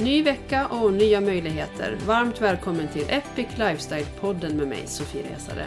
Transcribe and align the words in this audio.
Ny 0.00 0.22
vecka 0.22 0.66
och 0.66 0.92
nya 0.92 1.20
möjligheter. 1.20 1.98
Varmt 2.06 2.40
välkommen 2.40 2.88
till 2.88 3.06
Epic 3.08 3.46
Lifestyle-podden 3.56 4.54
med 4.54 4.68
mig, 4.68 4.86
Sofie 4.86 5.22
Resare. 5.22 5.66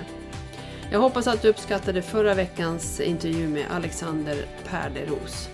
Jag 0.91 0.99
hoppas 0.99 1.27
att 1.27 1.41
du 1.41 1.49
uppskattade 1.49 2.01
förra 2.01 2.33
veckans 2.33 2.99
intervju 2.99 3.47
med 3.47 3.65
Alexander 3.71 4.45
Perleros. 4.69 5.49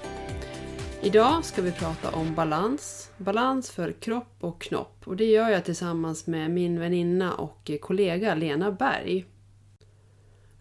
Idag 1.02 1.46
ska 1.46 1.62
vi 1.62 1.72
prata 1.72 2.10
om 2.12 2.36
balans. 2.36 3.12
Balans 3.18 3.72
för 3.72 3.92
kropp 3.92 4.38
och 4.40 4.62
knopp. 4.62 5.02
Och 5.06 5.16
det 5.16 5.26
gör 5.26 5.50
jag 5.50 5.66
tillsammans 5.66 6.28
med 6.28 6.52
min 6.52 6.80
väninna 6.80 7.34
och 7.34 7.72
kollega 7.82 8.36
Lena 8.36 8.72
Berg. 8.72 9.26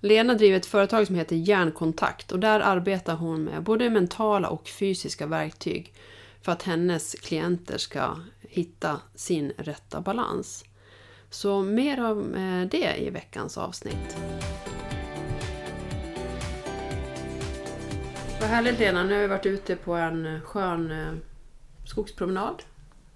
Lena 0.01 0.35
driver 0.35 0.57
ett 0.57 0.67
företag 0.67 1.07
som 1.07 1.17
heter 1.17 1.37
Hjärnkontakt 1.37 2.33
och 2.33 2.41
där 2.41 2.61
arbetar 2.61 3.15
hon 3.15 3.45
med 3.45 3.63
både 3.63 3.91
mentala 3.91 4.49
och 4.49 4.69
fysiska 4.69 5.27
verktyg 5.27 5.93
för 6.47 6.53
att 6.53 6.63
hennes 6.63 7.13
klienter 7.15 7.79
ska 7.79 8.17
hitta 8.41 9.01
sin 9.15 9.53
rätta 9.59 10.01
balans. 10.01 10.65
Så 11.31 11.63
mer 11.63 12.05
om 12.05 12.35
eh, 12.35 12.69
det 12.69 12.97
i 12.99 13.11
veckans 13.11 13.59
avsnitt. 13.59 14.17
Vad 18.41 18.49
härligt 18.51 18.79
Lena, 18.79 19.03
nu 19.05 19.15
har 19.15 19.21
vi 19.21 19.27
varit 19.27 19.47
ute 19.47 19.77
på 19.77 19.95
en 19.95 20.41
skön 20.41 20.91
eh, 20.91 21.13
skogspromenad. 21.87 22.63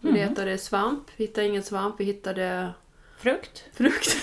Vi 0.01 0.13
letade 0.13 0.59
svamp, 0.59 1.03
vi 1.17 1.25
hittade 1.25 1.47
ingen 1.47 1.63
svamp, 1.63 1.95
vi 1.99 2.05
hittade 2.05 2.71
Frukt 3.19 3.65
frukt. 3.73 4.17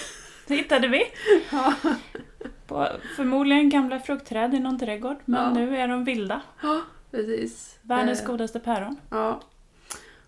det 0.47 0.55
hittade 0.55 0.87
vi. 0.87 1.03
På 2.67 2.87
förmodligen 3.15 3.69
gamla 3.69 3.99
fruktträd 3.99 4.53
i 4.53 4.59
någon 4.59 4.79
trädgård, 4.79 5.17
men 5.25 5.43
Ja. 5.43 5.53
nu 5.53 5.77
är 5.77 5.87
de 5.87 6.03
vilda. 6.03 6.41
Ja, 6.61 6.81
precis. 7.11 7.79
Världens 7.81 8.21
Eh, 8.21 8.25
godaste 8.27 8.59
päron. 8.59 8.97
Ja. 9.09 9.41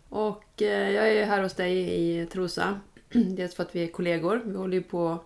Och 0.09 0.61
eh, 0.61 0.91
jag 0.91 1.09
är 1.09 1.25
här 1.25 1.43
hos 1.43 1.53
dig 1.53 1.77
i 1.77 2.25
Trosa. 2.25 2.79
Dels 3.09 3.55
för 3.55 3.63
att 3.63 3.75
vi 3.75 3.83
är 3.83 3.87
kollegor. 3.87 4.41
Vi 4.45 4.57
håller 4.57 4.77
ju 4.77 4.83
på 4.83 5.09
att 5.09 5.21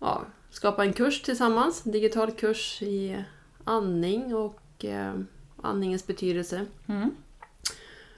ja, 0.00 0.24
skapa 0.50 0.84
en 0.84 0.92
kurs 0.92 1.22
tillsammans. 1.22 1.86
En 1.86 1.92
digital 1.92 2.30
kurs 2.32 2.82
i 2.82 3.24
andning 3.64 4.34
och 4.34 4.84
eh, 4.84 5.14
andningens 5.62 6.06
betydelse. 6.06 6.66
Mm. 6.86 7.10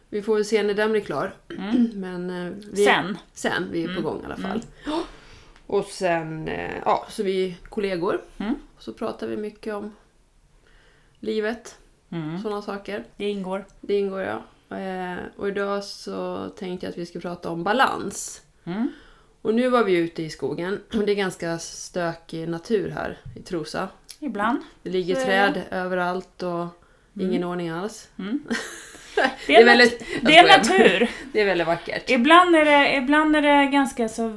Vi 0.08 0.22
får 0.22 0.34
väl 0.34 0.44
se 0.44 0.62
när 0.62 0.74
den 0.74 0.92
blir 0.92 1.00
klar. 1.00 1.34
Men, 1.94 2.30
eh, 2.30 2.52
vi, 2.72 2.84
Sen. 2.84 3.18
Sen, 3.32 3.68
vi 3.70 3.84
är 3.84 3.94
på 3.94 4.02
gång 4.02 4.22
i 4.22 4.24
alla 4.24 4.36
fall. 4.36 4.60
Och 5.66 5.84
sen, 5.84 6.48
eh, 6.48 6.74
ja, 6.84 7.06
så 7.10 7.22
vi 7.22 7.48
är 7.48 7.54
kollegor. 7.68 8.20
Mm. 8.38 8.54
Så 8.78 8.92
pratar 8.92 9.26
vi 9.26 9.36
mycket 9.36 9.74
om 9.74 9.92
livet, 11.20 11.78
Mm. 12.10 12.42
sådana 12.42 12.62
saker. 12.62 13.04
Det 13.16 13.30
ingår. 13.30 13.64
Det 13.80 13.98
ingår 13.98 14.20
ja. 14.22 14.42
Eh, 14.76 15.16
och 15.36 15.48
idag 15.48 15.84
så 15.84 16.48
tänkte 16.48 16.86
jag 16.86 16.90
att 16.90 16.98
vi 16.98 17.06
ska 17.06 17.20
prata 17.20 17.50
om 17.50 17.64
balans. 17.64 18.42
Mm. 18.64 18.88
Och 19.42 19.54
nu 19.54 19.68
var 19.68 19.84
vi 19.84 19.96
ute 19.96 20.22
i 20.22 20.30
skogen 20.30 20.80
och 20.94 20.98
det 21.06 21.12
är 21.12 21.16
ganska 21.16 21.58
stökig 21.58 22.48
natur 22.48 22.90
här 22.90 23.18
i 23.36 23.42
Trosa. 23.42 23.88
Ibland. 24.20 24.58
Det 24.82 24.90
ligger 24.90 25.14
träd 25.24 25.62
överallt 25.70 26.42
och 26.42 26.66
ingen 27.20 27.44
ordning 27.44 27.68
alls. 27.68 28.08
Det 29.16 29.22
är, 29.22 29.30
Det 29.46 29.56
är 29.56 29.64
väldigt- 29.64 30.04
det 30.22 30.36
är 30.38 30.58
natur. 30.58 31.10
Det 31.32 31.40
är 31.40 31.44
väldigt 31.46 31.66
vackert. 31.66 32.10
Ibland 32.10 32.56
är 32.56 32.64
det, 32.64 32.96
ibland 32.96 33.36
är 33.36 33.42
det 33.42 33.66
ganska 33.70 34.08
så 34.08 34.32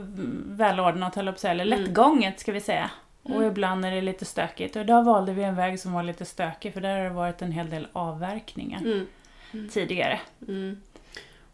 välordnat, 0.46 1.16
höll 1.16 1.25
jag 1.25 1.34
på 1.35 1.38
att 1.38 1.41
säga, 1.41 1.52
eller 1.52 1.66
Mm. 1.66 1.79
lättgånget 1.85 2.40
ska 2.40 2.52
vi 2.52 2.62
säga. 2.62 2.91
Och 3.35 3.44
ibland 3.45 3.85
är 3.85 3.91
det 3.91 4.01
lite 4.01 4.25
stökigt. 4.25 4.75
Och 4.75 4.81
idag 4.81 5.03
valde 5.03 5.34
vi 5.34 5.44
en 5.44 5.56
väg 5.56 5.79
som 5.79 5.94
var 5.94 6.03
lite 6.03 6.25
stökig, 6.25 6.73
för 6.73 6.81
där 6.81 6.97
har 6.97 7.03
det 7.03 7.09
varit 7.09 7.41
en 7.41 7.51
hel 7.51 7.69
del 7.69 7.88
avverkningar 7.94 9.06
Mm. 9.53 9.69
tidigare. 9.69 10.19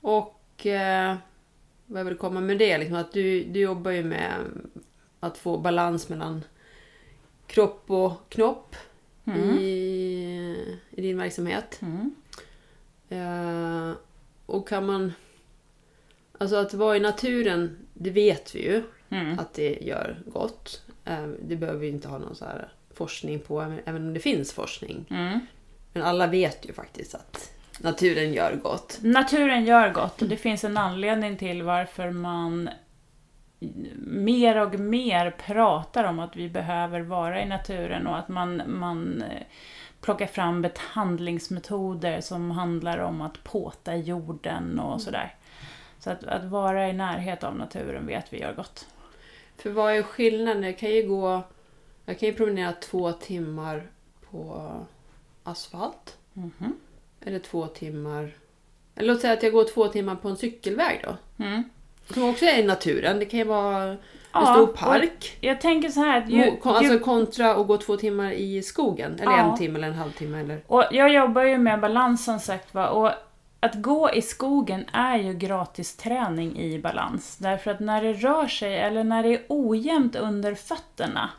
Och 0.01 0.65
eh, 0.65 1.15
vad 1.85 1.99
jag 1.99 2.05
vill 2.05 2.17
komma 2.17 2.39
med 2.41 2.57
det 2.57 2.77
liksom 2.77 2.95
att 2.97 3.11
du, 3.13 3.43
du 3.43 3.59
jobbar 3.59 3.91
ju 3.91 4.03
med 4.03 4.33
att 5.19 5.37
få 5.37 5.57
balans 5.57 6.09
mellan 6.09 6.43
kropp 7.47 7.91
och 7.91 8.29
knopp 8.29 8.75
i, 9.59 9.61
i 10.91 11.01
din 11.01 11.17
verksamhet. 11.17 11.81
Mm. 11.81 12.15
Eh, 13.09 13.95
och 14.45 14.67
kan 14.67 14.85
man... 14.85 15.13
Alltså 16.37 16.55
att 16.55 16.73
vara 16.73 16.97
i 16.97 16.99
naturen, 16.99 17.77
det 17.93 18.09
vet 18.09 18.55
vi 18.55 18.63
ju 18.63 18.83
Mm. 19.09 19.39
att 19.39 19.53
det 19.53 19.77
gör 19.81 20.17
gott. 20.25 20.81
Eh, 21.05 21.27
det 21.41 21.55
behöver 21.55 21.79
vi 21.79 21.89
inte 21.89 22.07
ha 22.07 22.17
någon 22.17 22.35
så 22.35 22.45
här 22.45 22.69
forskning 22.93 23.39
på, 23.39 23.61
även- 23.61 24.05
om 24.05 24.13
det 24.13 24.19
finns 24.19 24.53
forskning. 24.53 25.05
Mm. 25.09 25.39
Men 25.93 26.03
alla 26.03 26.27
vet 26.27 26.69
ju 26.69 26.73
faktiskt 26.73 27.15
att 27.15 27.51
naturen 27.79 28.33
gör 28.33 28.55
gott. 28.63 28.99
Naturen 29.01 29.65
gör 29.65 29.89
gott 29.93 30.21
och 30.21 30.27
det 30.27 30.37
finns 30.37 30.63
en 30.63 30.77
anledning 30.77 31.37
till 31.37 31.63
varför 31.63 32.11
man 32.11 32.69
mer 33.97 34.61
och 34.61 34.79
mer 34.79 35.31
pratar 35.31 36.03
om 36.03 36.19
att 36.19 36.35
vi 36.35 36.49
behöver 36.49 36.99
vara 37.01 37.41
i 37.41 37.45
naturen 37.45 38.07
och 38.07 38.17
att 38.17 38.27
man, 38.27 38.61
man 38.67 39.21
eh, 39.21 39.43
plockar 40.01 40.25
fram 40.27 40.61
behandlingsmetoder 40.61 42.21
som 42.21 42.51
handlar 42.51 42.97
om 42.97 43.21
att 43.21 43.43
påta 43.43 43.95
jorden 43.95 44.79
och 44.79 45.01
sådär. 45.01 45.35
Så 45.99 46.09
att, 46.09 46.23
att 46.23 46.43
vara 46.43 46.89
i 46.89 46.93
närhet 46.93 47.43
av 47.43 47.55
naturen 47.57 48.07
vet 48.07 48.33
vi 48.33 48.39
gör 48.39 48.53
gott. 48.53 48.87
För 49.57 49.69
vad 49.69 49.93
är 49.93 50.03
skillnaden? 50.03 50.63
Jag 50.63 50.77
kan 50.77 50.89
ju 50.89 51.07
gå... 51.07 51.41
Jag 52.05 52.19
kan 52.19 52.29
ju 52.29 52.35
promenera 52.35 52.73
två 52.73 53.11
timmar 53.11 53.87
på 54.31 54.71
asfalt. 55.43 56.17
Mhm. 56.33 56.73
Eller 57.21 57.39
två 57.39 57.67
timmar... 57.67 58.31
Eller 58.95 59.13
låt 59.13 59.21
säga 59.21 59.33
att 59.33 59.43
jag 59.43 59.51
går 59.53 59.63
två 59.63 59.87
timmar 59.87 60.15
på 60.15 60.29
en 60.29 60.37
cykelväg 60.37 61.01
då. 61.03 61.43
Mm. 61.43 61.63
Som 62.09 62.29
också 62.29 62.45
är 62.45 62.59
i 62.59 62.63
naturen. 62.63 63.19
Det 63.19 63.25
kan 63.25 63.39
ju 63.39 63.45
vara 63.45 63.83
en 63.83 63.97
Ja, 64.33 64.53
stor 64.53 64.67
park. 64.67 65.37
Jag 65.41 65.61
tänker 65.61 65.89
så 65.89 65.99
här 65.99 66.21
att 66.21 66.29
ju, 66.29 66.51
alltså 66.63 66.93
ju, 66.93 66.99
kontra 66.99 67.55
att 67.55 67.67
gå 67.67 67.77
två 67.77 67.97
timmar 67.97 68.31
i 68.31 68.63
skogen. 68.63 69.19
Eller 69.19 69.31
Ja. 69.31 69.51
en 69.51 69.57
timme 69.57 69.79
eller 69.79 69.87
en 69.87 69.93
halvtimme. 69.93 70.39
Eller... 70.39 70.61
Och 70.67 70.83
jag 70.91 71.13
jobbar 71.13 71.43
ju 71.43 71.57
med 71.57 71.79
balans 71.79 72.25
som 72.25 72.39
sagt 72.39 72.73
va. 72.73 72.89
Och 72.89 73.11
att 73.65 73.75
gå 73.75 74.11
i 74.13 74.21
skogen 74.21 74.85
är 74.93 75.17
ju 75.17 75.33
gratis 75.33 75.95
träning 75.97 76.59
i 76.59 76.79
balans. 76.79 77.37
Därför 77.37 77.71
att 77.71 77.79
när 77.79 78.03
det 78.03 78.13
rör 78.13 78.47
sig 78.47 78.79
eller 78.79 79.03
när 79.03 79.23
det 79.23 79.29
är 79.29 79.41
ojämnt 79.49 80.15
under 80.15 80.55
fötterna 80.55 81.29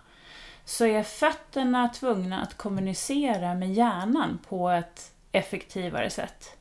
så 0.64 0.86
är 0.86 1.02
fötterna 1.02 1.88
tvungna 1.88 2.42
att 2.42 2.56
kommunicera 2.56 3.54
med 3.54 3.74
hjärnan 3.74 4.38
på 4.48 4.70
ett 4.70 5.12
effektivare 5.32 6.10
sätt. 6.10 6.56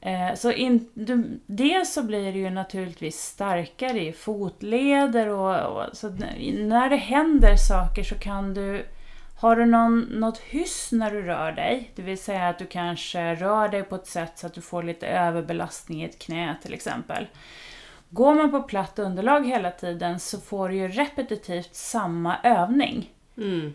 Eh, 0.00 0.34
Så 0.34 0.52
in, 0.52 0.90
du, 0.94 1.40
dels 1.46 1.92
så 1.92 2.02
blir 2.02 2.32
det 2.32 2.38
ju 2.38 2.50
naturligtvis 2.50 3.20
starkare 3.22 4.00
i 4.00 4.12
fotleder 4.12 5.28
och, 5.28 5.76
och 5.76 5.96
så 5.96 6.08
när 6.08 6.90
det 6.90 6.96
händer 6.96 7.56
saker 7.56 8.02
så 8.02 8.14
kan 8.14 8.54
du 8.54 8.86
Har 9.42 9.56
du 9.56 9.66
någon, 9.66 10.00
något 10.00 10.38
hyss 10.38 10.92
när 10.92 11.10
du 11.10 11.22
rör 11.22 11.52
dig, 11.52 11.90
det 11.94 12.02
vill 12.02 12.18
säga 12.18 12.48
att 12.48 12.58
du 12.58 12.66
kanske 12.66 13.34
rör 13.34 13.68
dig 13.68 13.82
på 13.82 13.94
ett 13.94 14.06
sätt 14.06 14.38
så 14.38 14.46
att 14.46 14.54
du 14.54 14.60
får 14.60 14.82
lite 14.82 15.06
överbelastning 15.06 16.02
i 16.02 16.04
ett 16.04 16.18
knä 16.18 16.56
till 16.62 16.74
exempel. 16.74 17.26
Går 18.10 18.34
man 18.34 18.50
på 18.50 18.62
platt 18.62 18.98
underlag 18.98 19.46
hela 19.46 19.70
tiden 19.70 20.20
så 20.20 20.40
får 20.40 20.68
du 20.68 20.74
ju 20.74 20.88
repetitivt 20.88 21.74
samma 21.74 22.36
övning. 22.42 23.10
Mm. 23.36 23.74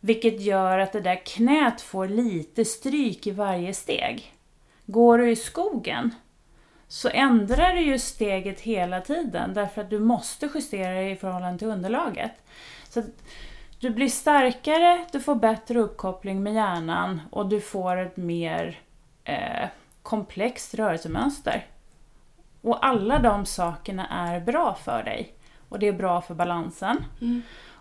Vilket 0.00 0.40
gör 0.40 0.78
att 0.78 0.92
det 0.92 1.00
där 1.00 1.26
knät 1.26 1.80
får 1.80 2.08
lite 2.08 2.64
stryk 2.64 3.26
i 3.26 3.30
varje 3.30 3.74
steg. 3.74 4.34
Går 4.86 5.18
du 5.18 5.30
i 5.30 5.36
skogen 5.36 6.14
så 6.88 7.08
ändrar 7.08 7.74
du 7.74 7.80
ju 7.80 7.98
steget 7.98 8.60
hela 8.60 9.00
tiden 9.00 9.54
därför 9.54 9.80
att 9.80 9.90
du 9.90 9.98
måste 9.98 10.50
justera 10.54 10.94
det 10.94 11.10
i 11.10 11.16
förhållande 11.16 11.58
till 11.58 11.68
underlaget. 11.68 12.32
Så 12.88 13.02
du 13.80 13.90
blir 13.90 14.08
starkare, 14.08 15.06
du 15.12 15.20
får 15.20 15.34
bättre 15.34 15.78
uppkoppling 15.78 16.42
med 16.42 16.54
hjärnan 16.54 17.20
och 17.30 17.48
du 17.48 17.60
får 17.60 17.96
ett 17.96 18.16
mer 18.16 18.80
eh, 19.24 19.68
komplext 20.02 20.74
rörelsemönster. 20.74 21.66
Och 22.60 22.86
alla 22.86 23.18
de 23.18 23.46
sakerna 23.46 24.06
är 24.06 24.40
bra 24.40 24.74
för 24.74 25.02
dig. 25.02 25.32
Och 25.68 25.78
det 25.78 25.88
är 25.88 25.92
bra 25.92 26.20
för 26.20 26.34
balansen. 26.34 27.04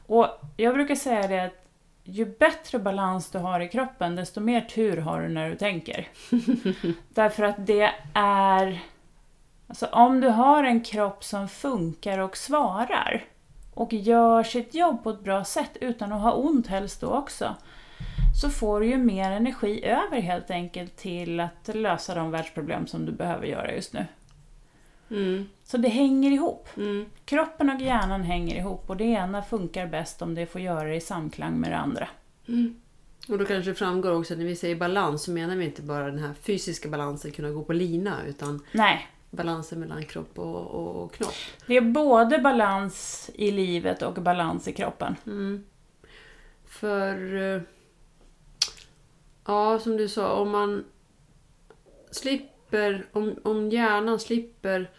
Och 0.07 0.27
jag 0.57 0.73
brukar 0.73 0.95
säga 0.95 1.27
det 1.27 1.45
att 1.45 1.67
ju 2.03 2.25
bättre 2.25 2.79
balans 2.79 3.31
du 3.31 3.37
har 3.37 3.59
i 3.59 3.69
kroppen, 3.69 4.15
desto 4.15 4.39
mer 4.39 4.61
tur 4.61 4.97
har 4.97 5.21
du 5.21 5.27
när 5.27 5.49
du 5.49 5.55
tänker. 5.55 6.07
Därför 7.09 7.43
att 7.43 7.67
det 7.67 7.91
är... 8.13 8.79
Alltså 9.67 9.85
om 9.85 10.21
du 10.21 10.27
har 10.27 10.63
en 10.63 10.83
kropp 10.83 11.23
som 11.23 11.49
funkar 11.49 12.19
och 12.19 12.37
svarar 12.37 13.23
och 13.77 13.93
gör 13.93 14.43
sitt 14.43 14.73
jobb 14.73 15.03
på 15.03 15.09
ett 15.09 15.23
bra 15.23 15.43
sätt 15.43 15.77
utan 15.81 16.11
att 16.11 16.21
ha 16.21 16.33
ont 16.33 16.67
helst 16.67 17.01
då 17.01 17.07
också, 17.07 17.55
så 18.41 18.49
får 18.49 18.79
du 18.79 18.85
ju 18.85 18.97
mer 18.97 19.31
energi 19.31 19.83
över 19.85 20.19
helt 20.19 20.51
enkelt 20.51 20.95
till 20.97 21.39
att 21.39 21.69
lösa 21.75 22.15
de 22.15 22.31
världsproblem 22.31 22.87
som 22.87 23.05
du 23.05 23.11
behöver 23.11 23.47
göra 23.47 23.73
just 23.73 23.93
nu. 23.93 24.05
Mm. 25.09 25.49
Så 25.63 25.77
det 25.77 25.87
hänger 25.87 26.31
ihop. 26.31 26.67
Mm. 26.77 27.05
Kroppen 27.25 27.69
och 27.69 27.81
hjärnan 27.81 28.23
hänger 28.23 28.55
ihop 28.55 28.89
och 28.89 28.97
det 28.97 29.03
ena 29.03 29.41
funkar 29.41 29.87
bäst 29.87 30.21
om 30.21 30.35
det 30.35 30.45
får 30.45 30.61
göra 30.61 30.83
det 30.83 30.95
i 30.95 31.01
samklang 31.01 31.53
med 31.59 31.71
det 31.71 31.77
andra. 31.77 32.07
Och 33.29 33.37
då 33.37 33.45
kanske 33.45 33.71
det 33.71 33.75
framgår 33.75 34.11
också 34.11 34.33
att 34.33 34.39
när 34.39 34.45
vi 34.45 34.55
säger 34.55 34.75
balans 34.75 35.23
så 35.23 35.31
menar 35.31 35.55
vi 35.55 35.65
inte 35.65 35.81
bara 35.81 36.05
den 36.05 36.19
här 36.19 36.33
fysiska 36.41 36.89
balansen, 36.89 37.31
kunna 37.31 37.49
gå 37.49 37.63
på 37.63 37.73
lina, 37.73 38.17
utan 38.27 38.63
Nej, 38.71 39.07
balansen 39.29 39.79
mellan 39.79 40.05
kropp 40.05 40.39
och, 40.39 40.61
och, 40.67 41.03
och 41.03 41.13
knopp. 41.13 41.33
det 41.67 41.77
är 41.77 41.81
både 41.81 42.39
balans 42.39 43.29
i 43.33 43.51
livet 43.51 44.01
och 44.01 44.13
balans 44.13 44.67
i 44.67 44.73
kroppen. 44.73 45.15
För... 46.65 47.35
eh, 47.55 47.61
Ja, 49.47 49.79
som 49.79 49.97
du 49.97 50.07
sa, 50.07 50.33
om 50.33 50.49
man 50.49 50.85
slipper... 52.11 53.05
Om, 53.11 53.35
om 53.43 53.69
hjärnan 53.69 54.19
slipper 54.19 54.91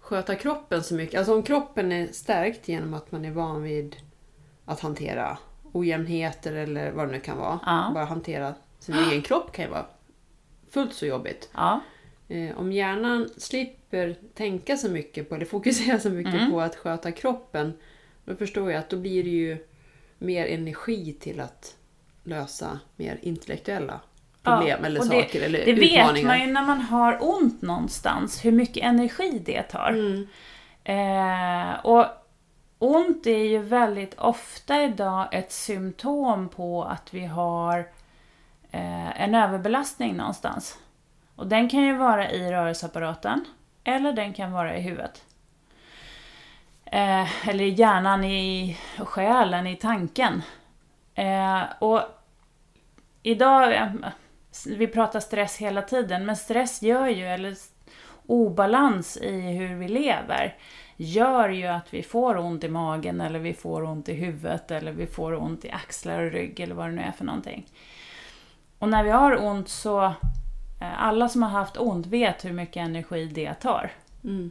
sköta 0.00 0.34
kroppen 0.34 0.82
så 0.82 0.94
mycket. 0.94 1.18
Alltså 1.18 1.34
om 1.34 1.42
kroppen 1.42 1.92
är 1.92 2.06
stärkt 2.06 2.68
genom 2.68 2.94
att 2.94 3.12
man 3.12 3.24
är 3.24 3.30
van 3.30 3.62
vid 3.62 3.96
att 4.64 4.80
hantera 4.80 5.38
ojämnheter 5.72 6.52
eller 6.52 6.92
vad 6.92 7.08
det 7.08 7.12
nu 7.12 7.20
kan 7.20 7.38
vara. 7.38 7.60
Ja. 7.66 7.90
Bara 7.94 8.04
hantera 8.04 8.54
sin 8.78 8.94
egen 8.94 9.22
kropp 9.22 9.52
kan 9.52 9.64
ju 9.64 9.70
vara 9.70 9.86
fullt 10.70 10.94
så 10.94 11.06
jobbigt. 11.06 11.50
Ja, 11.54 11.80
om 12.56 12.72
hjärnan 12.72 13.28
slipper 13.36 14.16
tänka 14.34 14.76
så 14.76 14.88
mycket 14.90 15.28
på, 15.28 15.34
eller 15.34 15.46
fokusera 15.46 15.98
så 15.98 16.10
mycket 16.10 16.50
på 16.50 16.60
att 16.60 16.76
sköta 16.76 17.12
kroppen, 17.12 17.72
då 18.24 18.36
förstår 18.36 18.72
jag 18.72 18.78
att 18.78 18.90
då 18.90 18.96
blir 18.96 19.24
det 19.24 19.30
ju 19.30 19.66
mer 20.18 20.46
energi 20.46 21.16
till 21.20 21.40
att 21.40 21.76
lösa 22.24 22.80
mer 22.96 23.18
intellektuella 23.22 24.00
problem 24.42 24.78
Ja, 24.80 24.86
eller 24.86 25.00
saker 25.00 25.40
det, 25.40 25.46
eller 25.46 25.64
Det 25.64 25.70
utmaningar. 25.70 26.12
vet 26.14 26.24
man 26.24 26.40
ju 26.40 26.46
när 26.46 26.66
man 26.66 26.80
har 26.80 27.18
ont 27.20 27.62
någonstans, 27.62 28.44
hur 28.44 28.52
mycket 28.52 28.84
energi 28.84 29.42
det 29.44 29.62
tar. 29.62 29.90
Mm. 29.90 30.26
Eh, 30.84 31.86
och 31.86 32.06
ont 32.78 33.26
är 33.26 33.44
ju 33.44 33.58
väldigt 33.58 34.14
ofta 34.18 34.82
idag 34.82 35.28
ett 35.32 35.52
symptom 35.52 36.48
på 36.48 36.84
att 36.84 37.14
vi 37.14 37.24
har 37.24 37.78
eh, 38.70 39.22
en 39.22 39.34
överbelastning 39.34 40.16
någonstans. 40.16 40.78
Och 41.36 41.46
den 41.46 41.68
kan 41.68 41.82
ju 41.82 41.96
vara 41.96 42.30
i 42.30 42.52
rörelseapparaten, 42.52 43.44
eller 43.84 44.12
den 44.12 44.32
kan 44.32 44.52
vara 44.52 44.76
i 44.76 44.80
huvudet. 44.80 45.24
Eh, 46.84 47.48
eller 47.48 47.64
i 47.64 47.68
hjärnan, 47.68 48.24
i 48.24 48.78
själen, 48.98 49.66
i 49.66 49.76
tanken. 49.76 50.42
Eh, 51.14 51.62
och 51.78 52.02
idag, 53.22 53.74
eh, 53.74 53.90
vi 54.66 54.86
pratar 54.86 55.20
stress 55.20 55.56
hela 55.56 55.82
tiden, 55.82 56.26
men 56.26 56.36
stress 56.36 56.82
gör 56.82 57.08
ju, 57.08 57.26
eller 57.26 57.54
obalans 58.26 59.16
i 59.16 59.40
hur 59.40 59.74
vi 59.74 59.88
lever, 59.88 60.56
gör 60.96 61.48
ju 61.48 61.66
att 61.66 61.94
vi 61.94 62.02
får 62.02 62.36
ont 62.36 62.64
i 62.64 62.68
magen, 62.68 63.20
eller 63.20 63.38
vi 63.38 63.54
får 63.54 63.82
ont 63.82 64.08
i 64.08 64.14
huvudet, 64.14 64.70
eller 64.70 64.92
vi 64.92 65.06
får 65.06 65.34
ont 65.34 65.64
i 65.64 65.70
axlar 65.70 66.22
och 66.22 66.32
rygg, 66.32 66.60
eller 66.60 66.74
vad 66.74 66.86
det 66.86 66.92
nu 66.92 67.02
är 67.02 67.12
för 67.12 67.24
någonting. 67.24 67.66
Och 68.78 68.88
när 68.88 69.04
vi 69.04 69.10
har 69.10 69.44
ont 69.44 69.68
så, 69.68 70.14
alla 70.96 71.28
som 71.28 71.42
har 71.42 71.50
haft 71.50 71.76
ont 71.76 72.06
vet 72.06 72.44
hur 72.44 72.52
mycket 72.52 72.76
energi 72.76 73.26
det 73.26 73.54
tar. 73.54 73.90
Mm. 74.24 74.50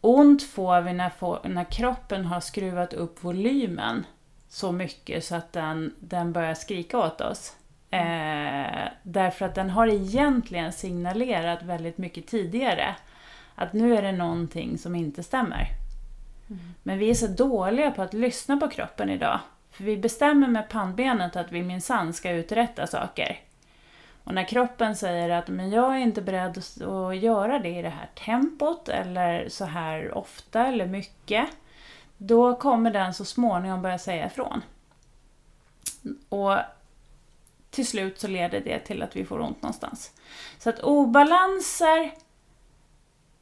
Ont 0.00 0.42
får 0.42 0.80
vi 0.80 0.92
när, 0.92 1.10
få- 1.10 1.40
när 1.44 1.64
kroppen 1.64 2.24
har 2.24 2.40
skruvat 2.40 2.92
upp 2.92 3.24
volymen 3.24 4.06
så 4.48 4.72
mycket 4.72 5.24
så 5.24 5.34
att 5.34 5.52
den, 5.52 5.94
den 6.00 6.32
börjar 6.32 6.54
skrika 6.54 6.98
åt 6.98 7.20
oss. 7.20 7.56
Eh, 7.90 8.88
därför 9.02 9.44
att 9.46 9.54
den 9.54 9.70
har 9.70 9.86
egentligen 9.86 10.72
signalerat 10.72 11.62
väldigt 11.62 11.98
mycket 11.98 12.26
tidigare 12.26 12.96
att 13.54 13.72
nu 13.72 13.96
är 13.96 14.02
det 14.02 14.12
någonting 14.12 14.78
som 14.78 14.94
inte 14.94 15.22
stämmer. 15.22 15.68
Men 16.82 16.98
vi 16.98 17.10
är 17.10 17.14
så 17.14 17.26
dåliga 17.26 17.90
på 17.90 18.02
att 18.02 18.14
lyssna 18.14 18.56
på 18.56 18.68
kroppen 18.68 19.10
idag. 19.10 19.40
För 19.70 19.84
vi 19.84 19.96
bestämmer 19.96 20.48
med 20.48 20.68
pannbenet 20.68 21.36
att 21.36 21.52
vi 21.52 21.62
minsann 21.62 22.12
ska 22.12 22.30
uträtta 22.30 22.86
saker. 22.86 23.38
Och 24.24 24.34
när 24.34 24.44
kroppen 24.44 24.96
säger 24.96 25.30
att 25.30 25.48
men 25.48 25.70
jag 25.70 25.94
är 25.94 25.98
inte 25.98 26.22
beredd 26.22 26.58
att 26.58 27.16
göra 27.16 27.58
det 27.58 27.78
i 27.78 27.82
det 27.82 27.88
här 27.88 28.10
tempot 28.14 28.88
eller 28.88 29.48
så 29.48 29.64
här 29.64 30.18
ofta 30.18 30.66
eller 30.66 30.86
mycket. 30.86 31.48
Då 32.16 32.56
kommer 32.56 32.90
den 32.90 33.14
så 33.14 33.24
småningom 33.24 33.82
börja 33.82 33.98
säga 33.98 34.26
ifrån. 34.26 34.62
Och 36.28 36.56
till 37.70 37.86
slut 37.86 38.20
så 38.20 38.28
leder 38.28 38.60
det 38.60 38.78
till 38.78 39.02
att 39.02 39.16
vi 39.16 39.24
får 39.24 39.40
ont 39.40 39.62
någonstans. 39.62 40.12
Så 40.58 40.70
att 40.70 40.80
obalanser 40.80 42.14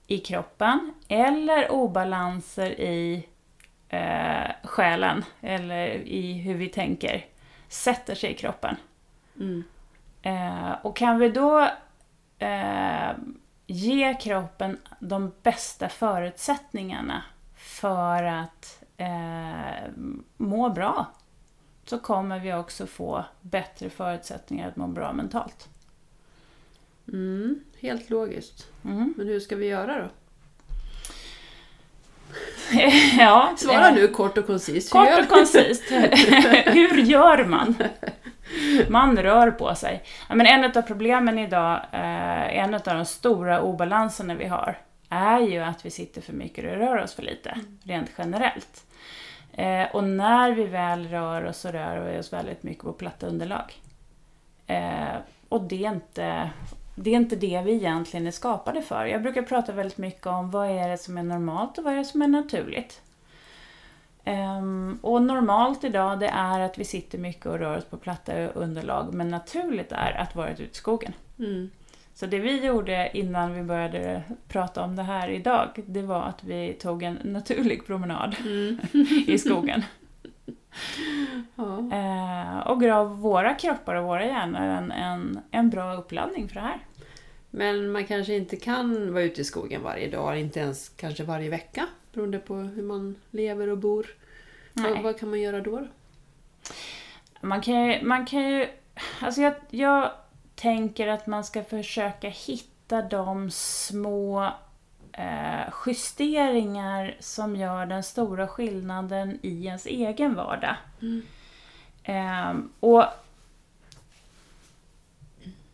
i 0.06 0.18
kroppen 0.18 0.94
eller 1.08 1.72
obalanser 1.72 2.80
i 2.80 3.26
eh, 3.88 4.50
själen 4.64 5.24
eller 5.40 5.88
i 5.94 6.32
hur 6.32 6.54
vi 6.54 6.68
tänker 6.68 7.26
sätter 7.68 8.14
sig 8.14 8.30
i 8.30 8.34
kroppen. 8.34 8.76
Mm. 9.40 9.64
Eh, 10.22 10.72
och 10.82 10.96
kan 10.96 11.18
vi 11.18 11.28
då 11.28 11.68
eh, 12.38 13.10
ge 13.66 14.14
kroppen 14.14 14.78
de 14.98 15.32
bästa 15.42 15.88
förutsättningarna 15.88 17.22
för 17.56 18.22
att 18.22 18.82
eh, 18.96 19.90
må 20.36 20.68
bra 20.68 21.06
så 21.84 21.98
kommer 21.98 22.38
vi 22.38 22.54
också 22.54 22.86
få 22.86 23.24
bättre 23.40 23.90
förutsättningar 23.90 24.68
att 24.68 24.76
må 24.76 24.86
bra 24.86 25.12
mentalt. 25.12 25.68
Mm. 27.08 27.60
Helt 27.80 28.10
logiskt. 28.10 28.68
Mm. 28.84 29.14
Men 29.16 29.26
hur 29.26 29.40
ska 29.40 29.56
vi 29.56 29.66
göra 29.66 30.02
då? 30.02 30.08
ja, 33.18 33.54
Svara 33.56 33.88
eh, 33.88 33.94
nu 33.94 34.08
kort 34.08 34.38
och 34.38 34.46
koncist. 34.46 34.92
Kort 34.92 35.18
och 35.18 35.28
koncist. 35.28 35.82
Hur 36.66 36.96
gör 36.96 37.44
man? 37.44 37.74
Man 38.88 39.16
rör 39.16 39.50
på 39.50 39.74
sig. 39.74 40.02
Ja, 40.28 40.34
men 40.34 40.46
en 40.46 40.64
av 40.64 40.82
problemen 40.82 41.38
idag, 41.38 41.80
eh, 41.92 42.58
en 42.58 42.74
av 42.74 42.80
de 42.84 43.04
stora 43.04 43.62
obalanserna 43.62 44.34
vi 44.34 44.46
har, 44.46 44.78
är 45.08 45.40
ju 45.40 45.58
att 45.58 45.86
vi 45.86 45.90
sitter 45.90 46.20
för 46.20 46.32
mycket 46.32 46.64
och 46.64 46.78
rör 46.78 47.02
oss 47.02 47.14
för 47.14 47.22
lite, 47.22 47.58
rent 47.82 48.10
generellt. 48.18 48.84
Eh, 49.52 49.84
och 49.92 50.04
när 50.04 50.52
vi 50.52 50.64
väl 50.64 51.08
rör 51.08 51.44
oss 51.44 51.58
så 51.58 51.68
rör 51.68 52.10
vi 52.10 52.18
oss 52.18 52.32
väldigt 52.32 52.62
mycket 52.62 52.84
på 52.84 52.92
platta 52.92 53.26
underlag. 53.26 53.74
Eh, 54.66 55.16
och 55.48 55.62
det 55.62 55.84
är, 55.84 55.90
inte, 55.90 56.50
det 56.94 57.10
är 57.10 57.16
inte 57.16 57.36
det 57.36 57.62
vi 57.64 57.72
egentligen 57.72 58.26
är 58.26 58.30
skapade 58.30 58.82
för. 58.82 59.06
Jag 59.06 59.22
brukar 59.22 59.42
prata 59.42 59.72
väldigt 59.72 59.98
mycket 59.98 60.26
om 60.26 60.50
vad 60.50 60.70
är 60.70 60.88
det 60.88 60.98
som 60.98 61.18
är 61.18 61.22
normalt 61.22 61.78
och 61.78 61.84
vad 61.84 61.92
är 61.92 61.98
det 61.98 62.04
som 62.04 62.22
är 62.22 62.28
naturligt. 62.28 63.00
Ehm, 64.24 64.98
och 65.02 65.22
normalt 65.22 65.84
idag 65.84 66.20
det 66.20 66.28
är 66.28 66.60
att 66.60 66.78
vi 66.78 66.84
sitter 66.84 67.18
mycket 67.18 67.46
och 67.46 67.58
rör 67.58 67.78
oss 67.78 67.84
på 67.84 67.96
platta 67.96 68.46
underlag, 68.48 69.14
men 69.14 69.28
naturligt 69.28 69.92
är 69.92 70.12
att 70.12 70.36
vara 70.36 70.50
ute 70.50 70.62
i 70.62 70.68
skogen. 70.72 71.12
Mm. 71.38 71.70
Så 72.14 72.26
det 72.26 72.38
vi 72.38 72.66
gjorde 72.66 73.10
innan 73.14 73.54
vi 73.54 73.62
började 73.62 74.22
prata 74.48 74.82
om 74.82 74.96
det 74.96 75.02
här 75.02 75.28
idag, 75.28 75.68
det 75.86 76.02
var 76.02 76.22
att 76.22 76.44
vi 76.44 76.72
tog 76.72 77.02
en 77.02 77.18
naturlig 77.24 77.86
promenad 77.86 78.36
i 79.26 79.38
skogen. 79.38 79.84
Ja. 81.54 81.78
Eh, 81.92 82.58
och 82.58 82.80
gav 82.80 83.20
våra 83.20 83.54
kroppar 83.54 83.94
och 83.94 84.04
våra 84.04 84.26
hjärnor 84.26 84.60
en, 84.60 84.92
en, 84.92 85.40
en 85.50 85.70
bra 85.70 85.94
uppladdning 85.94 86.48
för 86.48 86.54
det 86.54 86.60
här. 86.60 86.78
Men 87.54 87.92
man 87.92 88.06
kanske 88.06 88.34
inte 88.34 88.56
kan 88.56 89.12
vara 89.12 89.24
ute 89.24 89.40
i 89.40 89.44
skogen 89.44 89.82
varje 89.82 90.10
dag, 90.10 90.40
inte 90.40 90.60
ens 90.60 90.88
kanske 90.88 91.24
varje 91.24 91.50
vecka. 91.50 91.86
Beroende 92.12 92.38
på 92.38 92.54
hur 92.54 92.82
man 92.82 93.16
lever 93.30 93.68
och 93.68 93.78
bor. 93.78 94.06
Vad, 94.72 95.02
vad 95.02 95.18
kan 95.18 95.30
man 95.30 95.40
göra 95.40 95.60
då? 95.60 95.86
Man 97.40 97.60
kan 97.60 97.86
ju, 97.86 98.04
man 98.04 98.26
kan 98.26 98.50
ju 98.50 98.68
alltså 99.20 99.40
jag, 99.40 99.54
jag 99.70 100.10
tänker 100.54 101.08
att 101.08 101.26
man 101.26 101.44
ska 101.44 101.62
försöka 101.62 102.28
hitta 102.28 103.02
de 103.02 103.50
små 103.50 104.52
eh, 105.12 105.72
justeringar 105.86 107.16
som 107.20 107.56
gör 107.56 107.86
den 107.86 108.02
stora 108.02 108.48
skillnaden 108.48 109.38
i 109.42 109.66
ens 109.66 109.86
egen 109.86 110.34
vardag. 110.34 110.76
Eh, 112.04 112.54
och 112.80 113.04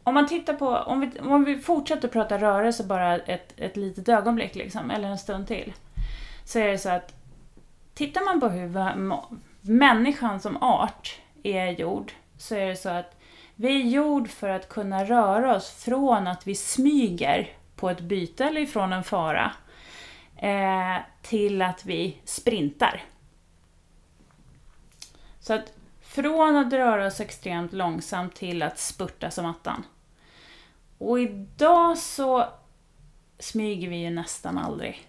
om 0.08 0.14
man 0.14 0.26
tittar 0.26 0.54
på, 0.54 0.68
om 0.68 1.00
vi, 1.00 1.20
om 1.20 1.44
vi 1.44 1.58
fortsätter 1.58 2.08
prata 2.08 2.38
rörelse 2.38 2.84
bara 2.84 3.18
ett, 3.18 3.52
ett 3.56 3.76
litet 3.76 4.08
ögonblick, 4.08 4.54
liksom, 4.54 4.90
eller 4.90 5.08
en 5.08 5.18
stund 5.18 5.46
till. 5.46 5.72
Så 6.44 6.58
är 6.58 6.68
det 6.68 6.78
så 6.78 6.88
att 6.88 7.14
tittar 7.94 8.24
man 8.24 8.40
på 8.40 8.48
hur 8.48 8.72
människan 9.60 10.40
som 10.40 10.62
art 10.62 11.20
är 11.42 11.70
gjord, 11.70 12.12
så 12.38 12.54
är 12.54 12.66
det 12.66 12.76
så 12.76 12.88
att 12.88 13.16
vi 13.54 13.76
är 13.76 13.84
gjord 13.84 14.28
för 14.28 14.48
att 14.48 14.68
kunna 14.68 15.04
röra 15.04 15.56
oss 15.56 15.70
från 15.84 16.26
att 16.26 16.46
vi 16.46 16.54
smyger 16.54 17.48
på 17.76 17.90
ett 17.90 18.00
byte 18.00 18.44
eller 18.44 18.60
ifrån 18.60 18.92
en 18.92 19.04
fara, 19.04 19.52
eh, 20.36 20.96
till 21.22 21.62
att 21.62 21.86
vi 21.86 22.18
sprintar. 22.24 23.02
Så 25.40 25.54
att 25.54 25.72
från 26.02 26.56
att 26.56 26.72
röra 26.72 27.06
oss 27.06 27.20
extremt 27.20 27.72
långsamt 27.72 28.34
till 28.34 28.62
att 28.62 28.78
spurta 28.78 29.30
som 29.30 29.46
attan. 29.46 29.84
Och 30.98 31.20
idag 31.20 31.98
så 31.98 32.46
smyger 33.38 33.88
vi 33.88 33.96
ju 33.96 34.10
nästan 34.10 34.58
aldrig. 34.58 35.08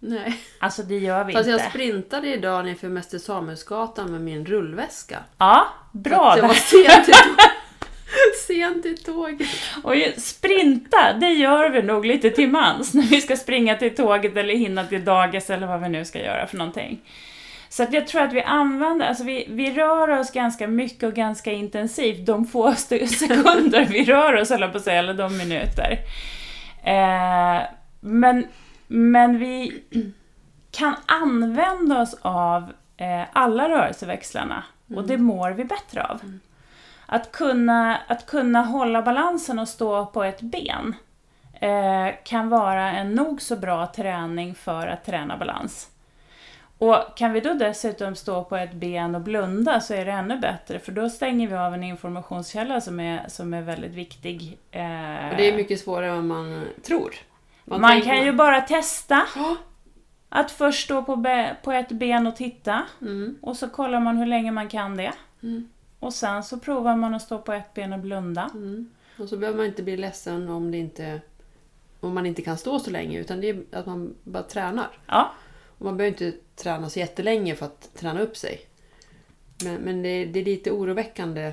Nej. 0.00 0.40
Alltså 0.60 0.82
det 0.82 0.98
gör 0.98 1.24
vi 1.24 1.32
Fast 1.32 1.48
inte. 1.48 1.62
jag 1.62 1.70
sprintade 1.70 2.28
idag 2.28 2.64
nerför 2.64 2.88
Mäster 2.88 3.18
Samuelsgatan 3.18 4.12
med 4.12 4.20
min 4.20 4.46
rullväska. 4.46 5.18
Ja, 5.38 5.66
bra! 5.92 6.34
Jag 6.36 6.42
var 6.42 6.48
där. 6.48 6.54
sen 6.54 7.04
till, 7.04 7.14
tå- 7.14 7.42
sen 8.46 8.82
till 8.82 9.04
tåget. 9.04 9.48
Och 9.82 9.94
sprinta, 10.22 11.12
det 11.12 11.30
gör 11.32 11.70
vi 11.70 11.82
nog 11.82 12.06
lite 12.06 12.30
till 12.30 12.48
mans 12.48 12.94
när 12.94 13.02
vi 13.02 13.20
ska 13.20 13.36
springa 13.36 13.76
till 13.76 13.94
tåget 13.96 14.36
eller 14.36 14.54
hinna 14.54 14.84
till 14.84 15.04
dagis 15.04 15.50
eller 15.50 15.66
vad 15.66 15.80
vi 15.80 15.88
nu 15.88 16.04
ska 16.04 16.18
göra 16.18 16.46
för 16.46 16.56
någonting. 16.56 17.00
Så 17.68 17.82
att 17.82 17.92
jag 17.92 18.06
tror 18.06 18.22
att 18.22 18.32
vi 18.32 18.42
använder, 18.42 19.08
alltså 19.08 19.24
vi, 19.24 19.46
vi 19.50 19.74
rör 19.74 20.08
oss 20.08 20.30
ganska 20.30 20.66
mycket 20.66 21.02
och 21.02 21.14
ganska 21.14 21.52
intensivt 21.52 22.26
de 22.26 22.46
få 22.46 22.72
sekunder 22.74 23.84
vi 23.84 24.04
rör 24.04 24.40
oss, 24.40 24.50
eller 24.50 24.68
på 24.68 24.76
att 24.76 24.84
säga, 24.84 24.98
eller 24.98 25.14
de 25.14 25.36
minuter. 25.36 25.98
Eh, 26.82 27.62
men, 28.00 28.46
men 28.86 29.38
vi 29.38 29.82
kan 30.70 30.94
använda 31.06 32.02
oss 32.02 32.16
av 32.22 32.72
eh, 32.96 33.22
alla 33.32 33.68
rörelseväxlarna 33.68 34.64
och 34.94 35.06
det 35.06 35.18
mår 35.18 35.50
vi 35.50 35.64
bättre 35.64 36.04
av. 36.04 36.20
Att 37.06 37.32
kunna, 37.32 37.96
att 38.06 38.26
kunna 38.26 38.62
hålla 38.62 39.02
balansen 39.02 39.58
och 39.58 39.68
stå 39.68 40.06
på 40.06 40.24
ett 40.24 40.40
ben 40.40 40.94
eh, 41.60 42.14
kan 42.24 42.48
vara 42.48 42.92
en 42.92 43.14
nog 43.14 43.42
så 43.42 43.56
bra 43.56 43.86
träning 43.86 44.54
för 44.54 44.86
att 44.86 45.04
träna 45.04 45.36
balans. 45.36 45.90
Och 46.78 46.96
kan 47.16 47.32
vi 47.32 47.40
då 47.40 47.54
dessutom 47.54 48.14
stå 48.14 48.44
på 48.44 48.56
ett 48.56 48.72
ben 48.74 49.14
och 49.14 49.20
blunda 49.20 49.80
så 49.80 49.94
är 49.94 50.04
det 50.04 50.10
ännu 50.12 50.38
bättre 50.38 50.78
för 50.78 50.92
då 50.92 51.10
stänger 51.10 51.48
vi 51.48 51.54
av 51.54 51.74
en 51.74 51.84
informationskälla 51.84 52.80
som 52.80 53.00
är, 53.00 53.28
som 53.28 53.54
är 53.54 53.62
väldigt 53.62 53.92
viktig. 53.92 54.58
Eh, 54.70 54.80
Och 55.30 55.36
det 55.36 55.48
är 55.48 55.56
mycket 55.56 55.80
svårare 55.80 56.10
än 56.10 56.14
vad 56.16 56.24
man 56.38 56.64
tror. 56.82 57.14
man 57.64 57.82
tänker- 57.90 58.06
kan 58.06 58.24
ju 58.24 58.32
bara 58.32 58.60
testa 58.60 59.26
Ja. 59.36 59.56
att 60.28 60.50
först 60.50 60.84
stå 60.84 61.02
på, 61.02 61.16
be, 61.16 61.56
på 61.62 61.72
ett 61.72 61.88
ben 61.88 62.26
och 62.26 62.36
titta 62.36 62.82
Mm. 63.00 63.38
och 63.42 63.56
så 63.56 63.68
kollar 63.68 64.00
man 64.00 64.16
hur 64.16 64.26
länge 64.26 64.50
man 64.52 64.68
kan 64.68 64.96
det. 64.96 65.12
Mm. 65.42 65.68
Och 65.98 66.14
sen 66.14 66.42
så 66.44 66.58
provar 66.58 66.96
man 66.96 67.14
att 67.14 67.22
stå 67.22 67.38
på 67.38 67.52
ett 67.52 67.74
ben 67.74 67.92
och 67.92 67.98
blunda. 67.98 68.50
Mm. 68.54 68.90
Och 69.18 69.28
så 69.28 69.36
behöver 69.36 69.56
man 69.58 69.66
inte 69.66 69.82
bli 69.82 69.96
ledsen 69.96 70.48
om, 70.48 70.70
det 70.70 70.78
inte, 70.78 71.20
om 72.00 72.14
man 72.14 72.26
inte 72.26 72.42
kan 72.42 72.56
stå 72.58 72.78
så 72.78 72.90
länge. 72.90 73.18
Utan 73.18 73.40
det 73.40 73.48
är 73.48 73.62
att 73.72 73.86
man 73.86 74.14
bara 74.24 74.42
tränar. 74.42 74.88
Ja, 75.06 75.32
Och 75.78 75.84
man 75.84 75.96
behöver 75.96 76.24
inte 76.24 76.38
träna 76.58 76.90
så 76.90 76.98
jättelänge 76.98 77.54
för 77.54 77.66
att 77.66 77.94
träna 77.94 78.20
upp 78.20 78.36
sig. 78.36 78.60
Men, 79.64 79.74
men 79.74 80.02
det, 80.02 80.24
det 80.24 80.40
är 80.40 80.44
lite 80.44 80.70
oroväckande. 80.70 81.52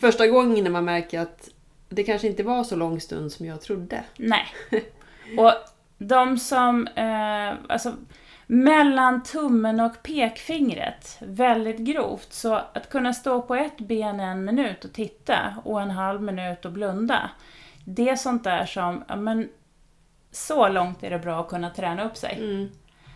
Första 0.00 0.26
gången 0.26 0.64
när 0.64 0.70
man 0.70 0.84
märker 0.84 1.20
att 1.20 1.48
det 1.88 2.04
kanske 2.04 2.28
inte 2.28 2.42
var 2.42 2.64
så 2.64 2.76
lång 2.76 3.00
stund 3.00 3.32
som 3.32 3.46
jag 3.46 3.60
trodde. 3.60 4.04
nej. 4.16 4.46
Och 5.38 5.52
de 5.98 6.38
som, 6.38 6.86
eh, 6.86 7.54
alltså 7.68 7.94
mellan 8.46 9.22
tummen 9.22 9.80
och 9.80 10.02
pekfingret, 10.02 11.18
väldigt 11.20 11.78
grovt. 11.78 12.32
Så 12.32 12.54
att 12.54 12.90
kunna 12.90 13.12
stå 13.12 13.42
på 13.42 13.54
ett 13.54 13.78
ben 13.78 14.20
en 14.20 14.44
minut 14.44 14.84
och 14.84 14.92
titta 14.92 15.54
och 15.64 15.82
en 15.82 15.90
halv 15.90 16.22
minut 16.22 16.64
och 16.64 16.72
blunda. 16.72 17.30
Det 17.84 18.08
är 18.08 18.16
sånt 18.16 18.44
där 18.44 18.66
som, 18.66 19.04
ja 19.08 19.16
men 19.16 19.48
så 20.30 20.68
långt 20.68 21.02
är 21.02 21.10
det 21.10 21.18
bra 21.18 21.40
att 21.40 21.48
kunna 21.48 21.70
träna 21.70 22.04
upp 22.04 22.16
sig. 22.16 22.36
Mm. 22.38 22.68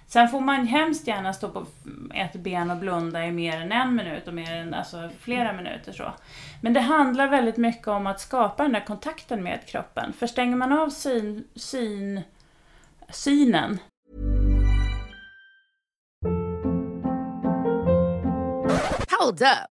Sen 0.07 0.29
får 0.29 0.41
man 0.41 0.67
hemskt 0.67 1.07
gärna 1.07 1.33
stå 1.33 1.49
på 1.49 1.67
ett 2.15 2.33
ben 2.33 2.71
och 2.71 2.77
blunda 2.77 3.27
i 3.27 3.33
mer 3.33 3.61
än 3.61 3.73
en 3.73 3.95
minut 3.95 4.29
och 4.29 4.35
mer 4.35 4.53
än 4.53 4.75
alltså, 4.75 5.11
flera 5.21 5.53
minuter. 5.53 5.93
så. 5.93 6.13
Men 6.61 6.73
det 6.73 6.81
handlar 6.81 7.29
väldigt 7.29 7.57
mycket 7.57 7.89
om 7.89 8.07
att 8.07 8.21
skapa 8.21 8.63
den 8.63 8.73
där 8.73 8.85
kontakten 8.87 9.43
med 9.43 9.67
kroppen. 9.67 10.13
För 10.13 10.27
stänger 10.27 10.57
man 10.57 10.73
av 10.73 10.91
syn, 10.91 11.45
syn, 11.55 12.21
synen 13.09 13.79
Hold 19.21 19.43
up. 19.43 19.76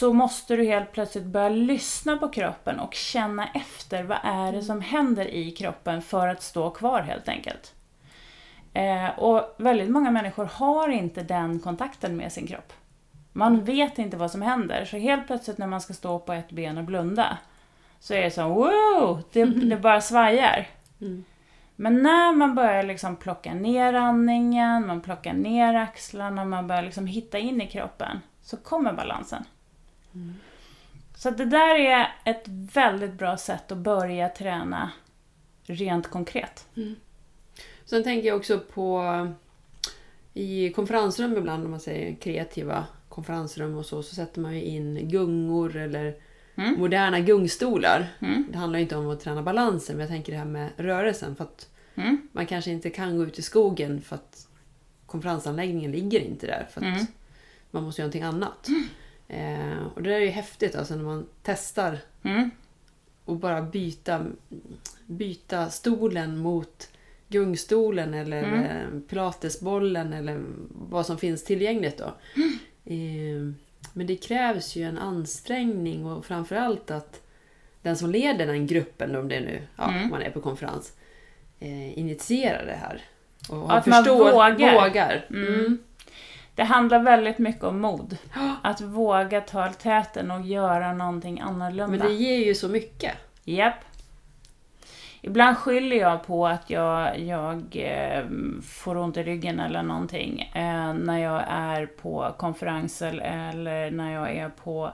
så 0.00 0.12
måste 0.12 0.56
du 0.56 0.64
helt 0.64 0.92
plötsligt 0.92 1.24
börja 1.24 1.48
lyssna 1.48 2.16
på 2.16 2.28
kroppen 2.28 2.80
och 2.80 2.94
känna 2.94 3.48
efter 3.48 4.02
vad 4.02 4.18
är 4.22 4.52
det 4.52 4.62
som 4.62 4.80
händer 4.80 5.34
i 5.34 5.50
kroppen 5.50 6.02
för 6.02 6.28
att 6.28 6.42
stå 6.42 6.70
kvar 6.70 7.02
helt 7.02 7.28
enkelt. 7.28 7.74
Eh, 8.74 9.18
och 9.18 9.54
väldigt 9.56 9.90
många 9.90 10.10
människor 10.10 10.44
har 10.44 10.88
inte 10.88 11.22
den 11.22 11.60
kontakten 11.60 12.16
med 12.16 12.32
sin 12.32 12.46
kropp. 12.46 12.72
Man 13.32 13.64
vet 13.64 13.98
inte 13.98 14.16
vad 14.16 14.30
som 14.30 14.42
händer, 14.42 14.84
så 14.84 14.96
helt 14.96 15.26
plötsligt 15.26 15.58
när 15.58 15.66
man 15.66 15.80
ska 15.80 15.92
stå 15.92 16.18
på 16.18 16.32
ett 16.32 16.50
ben 16.50 16.78
och 16.78 16.84
blunda 16.84 17.38
så 17.98 18.14
är 18.14 18.22
det 18.22 18.30
så 18.30 18.48
wow, 18.48 19.22
det, 19.32 19.44
det 19.44 19.76
bara 19.76 20.00
svajar. 20.00 20.66
Men 21.76 22.02
när 22.02 22.32
man 22.32 22.54
börjar 22.54 22.82
liksom 22.82 23.16
plocka 23.16 23.54
ner 23.54 23.94
andningen, 23.94 24.86
man 24.86 25.00
plockar 25.00 25.32
ner 25.32 25.74
axlarna, 25.74 26.44
man 26.44 26.66
börjar 26.66 26.82
liksom 26.82 27.06
hitta 27.06 27.38
in 27.38 27.60
i 27.60 27.66
kroppen, 27.66 28.20
så 28.42 28.56
kommer 28.56 28.92
balansen. 28.92 29.44
Så 31.16 31.28
att 31.28 31.38
det 31.38 31.44
där 31.44 31.74
är 31.78 32.08
ett 32.24 32.44
väldigt 32.74 33.12
bra 33.14 33.36
sätt 33.36 33.72
att 33.72 33.78
börja 33.78 34.28
träna 34.28 34.90
rent 35.62 36.10
konkret. 36.10 36.66
Sen 37.84 38.02
tänker 38.04 38.28
jag 38.28 38.36
också 38.36 38.58
på 38.58 39.02
i 40.34 40.72
konferensrum 40.72 41.36
ibland, 41.36 41.64
om 41.64 41.70
man 41.70 41.80
säger 41.80 42.14
kreativa 42.16 42.86
konferensrum 43.08 43.74
och 43.74 43.86
så, 43.86 44.02
så 44.02 44.14
sätter 44.14 44.40
man 44.40 44.54
ju 44.54 44.62
in 44.62 45.08
gungor 45.08 45.76
eller 45.76 46.14
moderna 46.78 47.20
gungstolar. 47.20 48.08
Det 48.50 48.58
handlar 48.58 48.78
ju 48.78 48.82
inte 48.82 48.96
om 48.96 49.10
att 49.10 49.20
träna 49.20 49.42
balansen, 49.42 49.96
men 49.96 50.00
jag 50.00 50.10
tänker 50.10 50.32
det 50.32 50.38
här 50.38 50.44
med 50.44 50.68
rörelsen. 50.76 51.36
För 51.36 51.44
att 51.44 51.66
Mm. 51.94 52.28
man 52.32 52.46
kanske 52.46 52.70
inte 52.70 52.90
kan 52.90 53.16
gå 53.16 53.22
ut 53.24 53.38
i 53.38 53.42
skogen 53.42 54.00
för 54.00 54.16
att 54.16 54.48
konferensanläggningen 55.06 55.92
ligger 55.92 56.20
inte 56.20 56.46
där. 56.46 56.68
För 56.70 56.80
att 56.80 57.00
man 57.70 57.82
måste 57.82 58.02
göra 58.02 58.06
någonting 58.06 58.22
annat. 58.22 58.68
Eh, 59.30 59.86
och 59.94 60.02
det 60.02 60.14
är 60.14 60.20
ju 60.20 60.28
häftigt 60.28 60.74
alltså 60.74 60.94
när 60.96 61.04
man 61.04 61.26
testar 61.42 61.98
Mm. 62.22 62.50
och 63.24 63.36
bara 63.36 63.62
byta, 63.62 64.26
byta 65.06 65.70
stolen 65.70 66.38
mot 66.38 66.88
gungstolen 67.28 68.14
eller 68.14 68.42
Mm. 68.42 68.64
eh, 68.64 69.00
pilatesbollen 69.08 70.12
eller 70.12 70.42
vad 70.70 71.06
som 71.06 71.18
finns 71.18 71.44
tillgängligt 71.44 71.98
då. 71.98 72.14
Eh, 72.84 73.52
Men 73.92 74.06
det 74.06 74.16
krävs 74.16 74.76
ju 74.76 74.82
en 74.84 74.98
ansträngning 74.98 76.06
och 76.06 76.24
framförallt 76.24 76.90
att 76.90 77.22
den 77.82 77.96
som 77.96 78.10
leder 78.10 78.46
den 78.46 78.66
gruppen, 78.66 79.16
om 79.16 79.28
det 79.28 79.36
är 79.36 79.40
nu 79.40 79.62
ja, 79.76 79.90
Mm. 79.90 80.08
man 80.10 80.22
är 80.22 80.30
på 80.30 80.40
konferens, 80.40 80.92
eh, 81.60 81.98
initierar 81.98 82.66
det 82.66 82.72
här. 82.80 83.02
Och 83.48 83.76
Att 83.76 83.86
man 83.86 84.04
vågar. 84.04 84.56
vågar. 84.88 85.26
Mm. 85.30 85.78
Det 86.60 86.64
handlar 86.64 86.98
väldigt 86.98 87.38
mycket 87.38 87.64
om 87.64 87.80
mod. 87.80 88.16
Att 88.62 88.80
våga 88.80 89.40
ta 89.40 89.68
täten 89.68 90.30
och 90.30 90.40
göra 90.40 90.92
någonting 90.92 91.40
annorlunda. 91.40 91.86
Men 91.86 91.98
det 91.98 92.12
ger 92.12 92.46
ju 92.46 92.54
så 92.54 92.68
mycket. 92.68 93.12
Japp. 93.44 93.74
Ibland 95.20 95.56
skyller 95.56 95.96
jag 95.96 96.26
på 96.26 96.46
att 96.46 96.70
jag, 96.70 97.18
jag 97.18 97.76
eh, 97.76 98.24
får 98.62 98.96
ont 98.96 99.16
i 99.16 99.22
ryggen 99.22 99.60
eller 99.60 99.82
någonting 99.82 100.40
eh, 100.54 100.94
när 100.94 101.18
jag 101.18 101.44
är 101.48 101.86
på 101.86 102.34
konferenser 102.38 103.18
eller 103.18 103.90
när 103.90 104.12
jag 104.12 104.36
är 104.36 104.48
på 104.48 104.90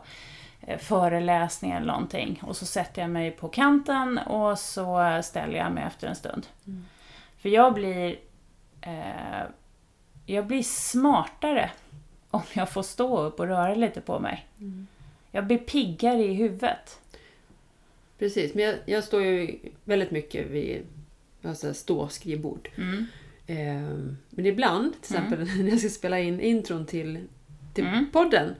eh, 0.61 0.78
föreläsning 0.78 1.70
eller 1.70 1.87
någonting. 1.87 2.42
Och 2.46 2.56
så 2.56 2.66
sätter 2.66 3.02
jag 3.02 3.11
mig 3.11 3.30
på 3.30 3.49
kanten 3.49 4.18
och 4.18 4.58
så 4.58 5.20
ställer 5.23 5.58
jag 5.58 5.73
mig 5.73 5.85
efter 5.85 6.08
en 6.08 6.16
stund. 6.16 6.46
För 7.38 7.49
jag 7.49 7.75
blir, 7.75 8.16
eh, 8.80 9.42
jag 10.26 10.47
blir 10.47 10.62
smartare 10.62 11.71
om 12.30 12.42
jag 12.52 12.71
får 12.73 12.83
stå 12.83 13.21
upp 13.23 13.40
och 13.40 13.47
röra 13.47 13.75
lite 13.75 14.00
på 14.00 14.18
mig. 14.18 14.47
Jag 15.30 15.47
blir 15.47 15.59
piggare 15.59 16.23
i 16.25 16.35
huvudet. 16.35 17.00
Precis, 18.18 18.54
men 18.54 18.64
jag, 18.64 18.75
jag 18.87 19.04
står 19.04 19.23
ju 19.23 19.59
väldigt 19.85 20.11
mycket 20.11 20.47
vid 20.50 20.83
alltså, 21.42 21.75
stå-skrivbord. 21.75 22.68
Mm. 22.76 23.06
Eh, 23.47 24.09
men 24.30 24.47
ibland, 24.47 24.92
till 25.02 25.16
exempel 25.16 25.38
när 25.64 25.71
jag 25.71 25.78
ska 25.80 25.88
spela 25.88 26.21
in 26.21 26.40
intron 26.40 26.87
till, 26.87 27.21
till 27.75 27.87
Mm. 27.87 28.06
podden, 28.12 28.54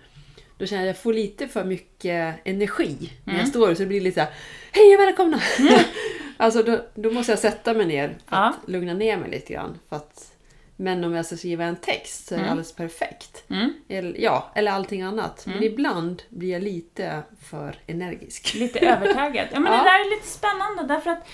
då 0.59 0.67
känner 0.67 0.83
jag 0.83 0.91
att 0.91 0.97
jag 0.97 1.03
får 1.03 1.13
lite 1.13 1.49
för 1.49 1.65
mycket 1.65 2.35
energi 2.45 3.13
när 3.25 3.33
Mm. 3.33 3.41
jag 3.41 3.49
står 3.49 3.75
så 3.75 3.81
det 3.83 3.87
blir 3.87 4.01
lite 4.01 4.15
så 4.15 4.21
här, 4.21 4.31
Hej 4.73 4.95
och 4.95 5.01
välkomna! 5.01 5.41
alltså 6.37 6.63
då, 6.63 6.85
då 6.95 7.11
måste 7.11 7.33
jag 7.33 7.39
sätta 7.39 7.75
mig 7.75 7.87
ner 7.87 8.09
för 8.09 8.37
Ja. 8.37 8.49
att 8.63 8.69
lugna 8.71 8.95
ner 8.95 9.17
mig 9.17 9.31
lite 9.31 9.53
grann. 9.53 9.79
För 9.89 9.97
att, 9.97 10.33
men 10.77 11.05
om 11.05 11.15
jag 11.15 11.27
ska 11.27 11.37
skriva 11.37 11.65
en 11.65 11.77
text 11.77 12.27
så 12.29 12.35
är 12.35 12.39
det 12.39 12.51
alldeles 12.51 12.73
perfekt. 12.75 13.45
Mm. 13.51 13.73
Eller, 13.89 14.21
ja, 14.21 14.51
eller 14.55 14.73
allting 14.73 15.03
annat. 15.03 15.47
Men 15.47 15.63
ibland 15.63 16.23
blir 16.29 16.53
jag 16.53 16.63
lite 16.63 17.23
för 17.43 17.77
energisk. 17.87 18.55
Lite 18.59 18.79
övertaggad. 18.79 19.49
Ja, 19.53 19.61
men 19.61 19.73
Ja. 19.73 19.79
Det 19.79 19.85
där 19.85 20.01
är 20.01 20.11
lite 20.17 20.29
spännande 20.29 20.95
därför 20.95 21.11
att 21.11 21.29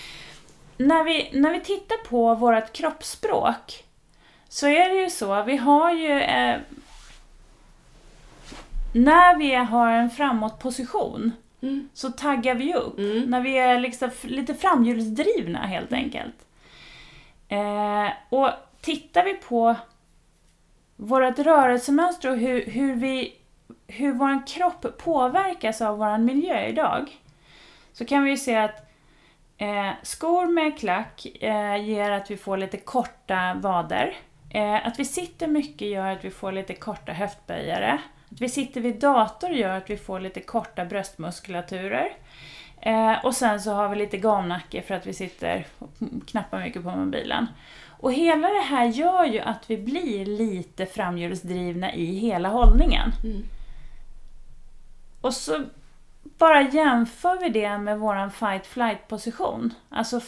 när 0.77 1.05
vi, 1.05 1.31
när 1.33 1.53
vi 1.53 1.61
tittar 1.61 1.97
på 2.09 2.35
vårt 2.35 2.73
kroppsspråk 2.73 3.85
så 4.49 4.67
är 4.67 4.89
det 4.89 5.03
ju 5.03 5.11
så, 5.11 5.43
vi 5.43 5.57
har 5.57 5.93
ju... 5.93 6.21
Eh, 6.21 6.57
när 8.95 9.37
vi 9.39 9.55
har 9.55 9.91
en 9.91 10.11
framåtposition 10.11 11.33
Mm. 11.63 11.89
så 11.95 12.11
taggar 12.11 12.55
vi 12.55 12.75
upp. 12.75 12.95
När 13.27 13.41
vi 13.41 13.59
är 13.59 13.81
liksom 13.81 14.11
lite 14.23 14.55
framhjulsdrivna 14.55 15.67
helt 15.67 15.93
enkelt. 15.93 16.35
Eh, 17.49 18.09
och 18.29 18.51
tittar 18.83 19.25
vi 19.25 19.35
på 19.35 19.77
vårt 20.97 21.39
rörelsemönster 21.39 22.31
och 22.31 22.37
hur, 22.37 22.67
hur, 22.67 22.95
vi, 22.95 23.35
hur 23.87 24.12
vår 24.12 24.47
kropp 24.47 24.99
påverkas 24.99 25.81
av 25.81 25.99
vår 25.99 26.19
miljö 26.19 26.67
idag. 26.67 27.19
Så 27.93 28.05
kan 28.05 28.25
vi 28.25 28.37
se 28.37 28.57
att 28.57 28.91
eh, 29.59 29.91
skor 30.03 30.47
med 30.47 30.79
klack 30.79 31.27
eh, 31.41 31.85
ger 31.85 32.11
att 32.11 32.31
vi 32.31 32.37
får 32.37 32.57
lite 32.57 32.77
korta 32.77 33.55
vader. 33.55 34.17
Eh, 34.51 34.87
att 34.87 34.99
vi 34.99 35.05
sitter 35.05 35.47
mycket 35.47 35.89
gör 35.89 36.07
att 36.07 36.25
vi 36.25 36.31
får 36.31 36.53
lite 36.53 36.75
korta 36.75 37.12
höftböjare. 37.12 38.01
Att 38.31 38.41
vi 38.41 38.49
sitter 38.49 38.81
vid 38.81 39.01
dator 39.01 39.51
gör 39.51 39.77
att 39.77 39.91
vi 39.91 39.97
får 39.97 40.21
lite 40.21 40.41
korta 40.41 40.85
bröstmuskulaturer. 40.85 42.17
Eh, 42.81 43.25
och 43.25 43.35
sen 43.35 43.61
så 43.61 43.73
har 43.73 43.89
vi 43.89 43.97
lite 43.97 44.17
gamnacke 44.17 44.83
för 44.83 44.95
att 44.95 45.06
vi 45.06 45.13
sitter 45.13 45.67
och 45.78 45.91
knappar 46.26 46.61
mycket 46.61 46.83
på 46.83 46.91
mobilen. 46.91 47.47
Och 48.02 48.12
hela 48.12 48.49
det 48.49 48.60
här 48.60 48.86
gör 48.86 49.25
ju 49.25 49.41
att 49.41 49.71
vi 49.71 49.76
blir 49.76 50.26
lite 50.26 50.86
framhjulsdrivna 50.86 51.95
i 51.95 52.04
hela 52.04 52.49
hållningen. 52.49 53.10
Och 55.21 55.34
så 55.34 55.65
bara 56.23 56.62
jämför 56.62 57.41
vi 57.41 57.49
det 57.49 57.78
med 57.78 57.99
våran 57.99 58.30
fight-flight 58.30 59.08
position. 59.08 59.75
Alltså 59.88 60.21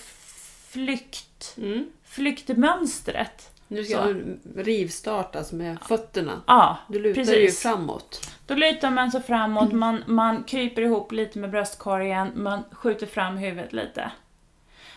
flykt, 0.69 1.55
Mm. 1.59 1.87
flyktmönstret. 2.05 3.51
Nu 3.69 3.85
ska 3.85 3.97
Så. 4.03 4.13
du 4.13 4.39
rivstartas 4.57 5.53
med 5.53 5.79
fötterna. 5.81 6.43
Ja, 6.47 6.79
Du 6.89 6.99
lutar 6.99 7.15
precis. 7.23 7.39
ju 7.39 7.51
framåt. 7.71 8.31
Då 8.47 8.55
lutar 8.55 8.91
man 8.91 9.11
sig 9.11 9.23
framåt, 9.23 9.73
man, 9.73 10.03
man 10.07 10.45
kryper 10.45 10.83
ihop 10.83 11.13
lite 11.13 11.39
med 11.39 11.51
bröstkorgen, 11.51 12.33
man 12.35 12.63
skjuter 12.73 13.07
fram 13.07 13.37
huvudet 13.37 13.73
lite. 13.73 14.11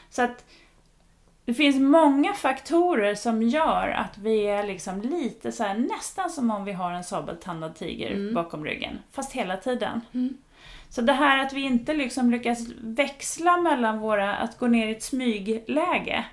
Så 0.09 0.21
att 0.21 0.45
det 1.47 1.53
finns 1.53 1.79
många 1.79 2.33
faktorer 2.33 3.15
som 3.15 3.43
gör 3.43 3.87
att 3.87 4.17
vi 4.17 4.47
är 4.47 4.63
liksom 4.63 5.01
lite 5.01 5.51
så 5.51 5.63
här, 5.63 5.77
nästan 5.77 6.29
som 6.29 6.51
om 6.51 6.65
vi 6.65 6.71
har 6.71 6.91
en 6.91 7.03
sabeltandad 7.03 7.75
tiger 7.75 8.33
bakom 8.33 8.65
ryggen, 8.65 8.99
fast 9.11 9.31
hela 9.31 9.57
tiden. 9.57 10.01
Så 10.89 11.01
det 11.01 11.13
här 11.13 11.45
att 11.45 11.53
vi 11.53 11.61
inte 11.61 11.93
liksom 11.93 12.31
lyckas 12.31 12.59
växla 12.81 13.57
mellan 13.57 13.99
våra, 13.99 14.35
att 14.35 14.57
gå 14.57 14.67
ner 14.67 14.87
i 14.87 14.91
ett 14.91 15.03
smygläge, 15.03 16.25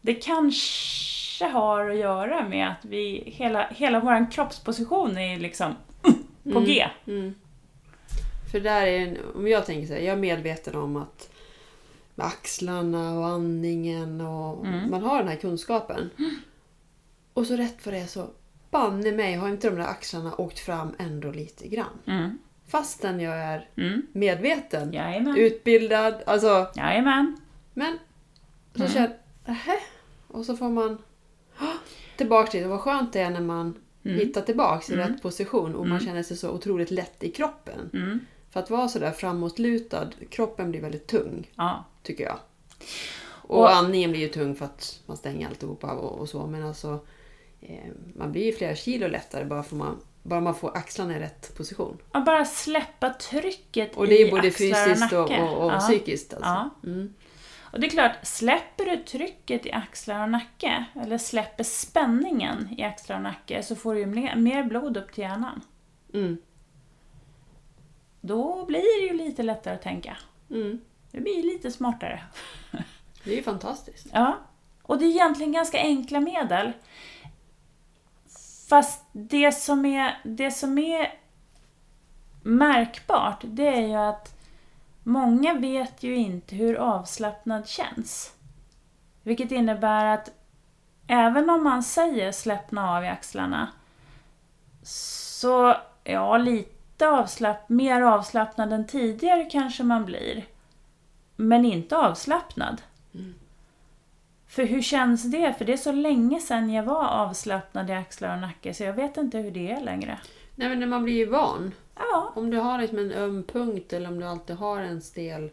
det 0.00 0.14
kanske 0.14 1.44
har 1.48 1.90
att 1.90 1.98
göra 1.98 2.48
med 2.48 2.68
att 2.70 2.84
vi, 2.84 3.22
hela, 3.26 3.66
hela 3.68 4.00
vår 4.00 4.30
kroppsposition 4.30 5.18
är 5.18 5.38
liksom 5.38 5.74
på 6.52 6.60
G. 6.60 6.86
För 8.52 8.60
där 8.60 8.86
är 8.86 9.18
om 9.34 9.48
jag 9.48 9.66
tänker 9.66 9.86
så 9.86 9.92
här, 9.92 10.00
jag 10.00 10.12
är 10.12 10.20
medveten 10.20 10.74
om 10.74 10.96
att 10.96 11.29
med 12.20 12.26
axlarna 12.26 13.18
och 13.18 13.26
andningen 13.26 14.20
och 14.20 14.66
Mm. 14.66 14.90
man 14.90 15.02
har 15.02 15.18
den 15.18 15.28
här 15.28 15.36
kunskapen. 15.36 16.10
Och 17.32 17.46
så 17.46 17.56
rätt 17.56 17.82
för 17.82 17.92
det 17.92 18.06
så, 18.06 18.26
banne 18.70 19.12
mig 19.12 19.34
har 19.34 19.48
inte 19.48 19.70
de 19.70 19.76
där 19.76 19.86
axlarna 19.86 20.34
åkt 20.34 20.58
fram 20.58 20.94
ändå 20.98 21.30
lite 21.32 21.68
grann. 21.68 21.98
Mm. 22.06 22.38
Fastän 22.68 23.20
jag 23.20 23.36
är 23.36 23.68
Mm. 23.76 24.02
medveten, 24.12 24.92
Jajamän. 24.92 25.36
utbildad, 25.36 26.14
alltså. 26.26 26.66
Jajamän. 26.76 27.36
Men 27.74 27.98
så 28.74 28.80
Mm. 28.82 28.92
känner 28.92 29.16
jag. 29.46 29.56
Och 30.28 30.44
så 30.46 30.56
får 30.56 30.68
man 30.70 30.98
"Åh, 31.60 31.74
tillbaka 32.16 32.50
till 32.50 32.60
det. 32.62 32.68
Vad 32.68 32.80
skönt 32.80 33.12
det 33.12 33.20
är 33.20 33.30
när 33.30 33.40
man 33.40 33.74
Mm. 34.04 34.18
hittar 34.18 34.40
tillbaka 34.42 34.92
i 34.92 34.96
rätt 34.96 35.22
position 35.22 35.74
och 35.74 35.86
man 35.88 36.00
känner 36.00 36.22
sig 36.22 36.36
så 36.36 36.50
otroligt 36.50 36.90
lätt 36.90 37.22
i 37.24 37.30
kroppen. 37.30 37.90
För 38.50 38.60
att 38.60 38.70
vara 38.70 38.88
sådär 38.88 39.10
framåtlutad, 39.10 40.10
kroppen 40.30 40.70
blir 40.70 40.80
väldigt 40.80 41.06
tung, 41.06 41.50
Ja. 41.56 41.84
tycker 42.02 42.24
jag. 42.24 42.38
Och, 43.26 43.58
Och- 43.60 43.70
andningen 43.76 44.10
blir 44.10 44.20
ju 44.20 44.28
tung 44.28 44.54
för 44.54 44.64
att 44.64 45.00
man 45.06 45.16
stänger 45.16 45.48
alltihopa 45.48 45.92
och, 45.92 46.18
och 46.18 46.28
så. 46.28 46.46
Men 46.46 46.64
alltså, 46.64 46.98
eh, 47.60 47.90
man 48.16 48.32
blir 48.32 48.44
ju 48.44 48.52
flera 48.52 48.74
kilo 48.74 49.08
lättare 49.08 49.44
bara, 49.44 49.62
för 49.62 49.76
man, 49.76 49.96
bara 50.22 50.40
man 50.40 50.54
får 50.54 50.76
axlarna 50.76 51.16
i 51.16 51.20
rätt 51.20 51.56
position. 51.56 51.98
Att 52.12 52.24
bara 52.24 52.44
släppa 52.44 53.10
trycket 53.10 53.96
Och 53.96 54.06
det 54.06 54.22
är 54.22 54.26
i 54.26 54.30
både 54.30 54.48
axlar 54.48 54.84
fysiskt 54.84 55.12
och, 55.12 55.30
och, 55.30 55.64
och 55.64 55.72
ja. 55.72 55.78
psykiskt. 55.78 56.34
Alltså. 56.34 56.48
Ja. 56.48 56.70
Mm. 56.84 57.14
Och 57.72 57.80
det 57.80 57.86
är 57.86 57.90
klart, 57.90 58.12
släpper 58.22 58.84
du 58.84 58.96
trycket 58.96 59.66
i 59.66 59.72
axlar 59.72 60.22
och 60.22 60.30
nacke, 60.30 60.84
eller 60.94 61.18
släpper 61.18 61.64
spänningen 61.64 62.68
i 62.78 62.82
axlar 62.82 63.16
och 63.16 63.22
nacke, 63.22 63.62
så 63.62 63.76
får 63.76 63.94
du 63.94 64.00
ju 64.00 64.06
mer 64.36 64.64
blod 64.64 64.96
upp 64.96 65.12
till 65.12 65.24
hjärnan. 65.24 65.60
Mm. 66.14 66.36
Då 68.20 68.64
blir 68.64 69.00
det 69.00 69.12
ju 69.12 69.24
lite 69.24 69.42
lättare 69.42 69.74
att 69.74 69.82
tänka. 69.82 70.16
Mm. 70.50 70.80
Det 71.10 71.20
blir 71.20 71.42
lite 71.42 71.70
smartare. 71.70 72.22
Det 73.24 73.32
är 73.32 73.36
ju 73.36 73.42
fantastiskt. 73.42 74.06
Ja. 74.12 74.38
Och 74.82 74.98
det 74.98 75.04
är 75.04 75.08
egentligen 75.10 75.52
ganska 75.52 75.78
enkla 75.78 76.20
medel. 76.20 76.72
Fast 78.68 79.04
det 79.12 79.52
som 79.52 79.84
är, 79.84 80.18
det 80.24 80.50
som 80.50 80.78
är 80.78 81.14
märkbart, 82.42 83.40
det 83.42 83.66
är 83.66 83.88
ju 83.88 83.94
att 83.94 84.34
många 85.02 85.54
vet 85.54 86.02
ju 86.02 86.16
inte 86.16 86.54
hur 86.56 86.74
avslappnad 86.74 87.68
känns. 87.68 88.34
Vilket 89.22 89.50
innebär 89.50 90.04
att 90.04 90.30
även 91.06 91.50
om 91.50 91.64
man 91.64 91.82
säger 91.82 92.32
släppna 92.32 92.96
av 92.96 93.04
i 93.04 93.08
axlarna, 93.08 93.68
så 94.82 95.76
ja, 96.04 96.38
lite 96.38 96.79
avslapp, 97.08 97.68
mer 97.68 98.00
avslappnad 98.02 98.72
än 98.72 98.86
tidigare 98.86 99.44
kanske 99.44 99.82
man 99.82 100.04
blir. 100.04 100.44
Men 101.36 101.64
inte 101.64 101.96
avslappnad. 101.96 102.82
För 104.46 104.64
hur 104.64 104.82
känns 104.82 105.22
det? 105.30 105.54
För 105.58 105.64
det 105.64 105.72
är 105.72 105.76
så 105.76 105.92
länge 105.92 106.40
sedan 106.40 106.70
jag 106.72 106.82
var 106.82 107.04
avslappnad 107.08 107.90
i 107.90 107.92
axlar 107.92 108.34
och 108.34 108.40
nacke 108.40 108.74
så 108.74 108.82
jag 108.82 108.92
vet 108.92 109.16
inte 109.16 109.38
hur 109.38 109.50
det 109.50 109.70
är 109.70 109.80
längre. 109.80 110.18
Nej 110.54 110.68
men 110.68 110.80
när 110.80 110.86
man 110.86 111.04
blir 111.04 111.14
ju 111.14 111.26
van. 111.26 111.72
Ja, 111.96 112.32
Om 112.34 112.50
du 112.50 112.58
har 112.58 112.78
liksom 112.78 112.98
en 112.98 113.12
öm 113.12 113.42
punkt 113.52 113.92
eller 113.92 114.08
om 114.08 114.20
du 114.20 114.26
alltid 114.26 114.56
har 114.56 114.80
en 114.80 115.00
stel 115.00 115.50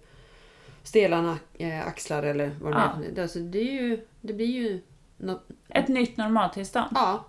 stela 0.84 1.38
eh, 1.54 1.88
axlar 1.88 2.24
eller 2.24 2.52
vad 2.62 2.74
det 2.74 2.78
Ja. 2.78 3.12
är. 3.16 3.22
Alltså, 3.22 3.40
det, 3.40 3.60
är 3.60 3.72
ju, 3.82 4.06
det 4.22 4.34
blir 4.34 4.46
ju... 4.46 4.82
nå- 5.18 5.42
ett 5.70 5.88
nytt 5.88 6.18
normaltillstånd. 6.18 6.88
Ja. 6.96 7.26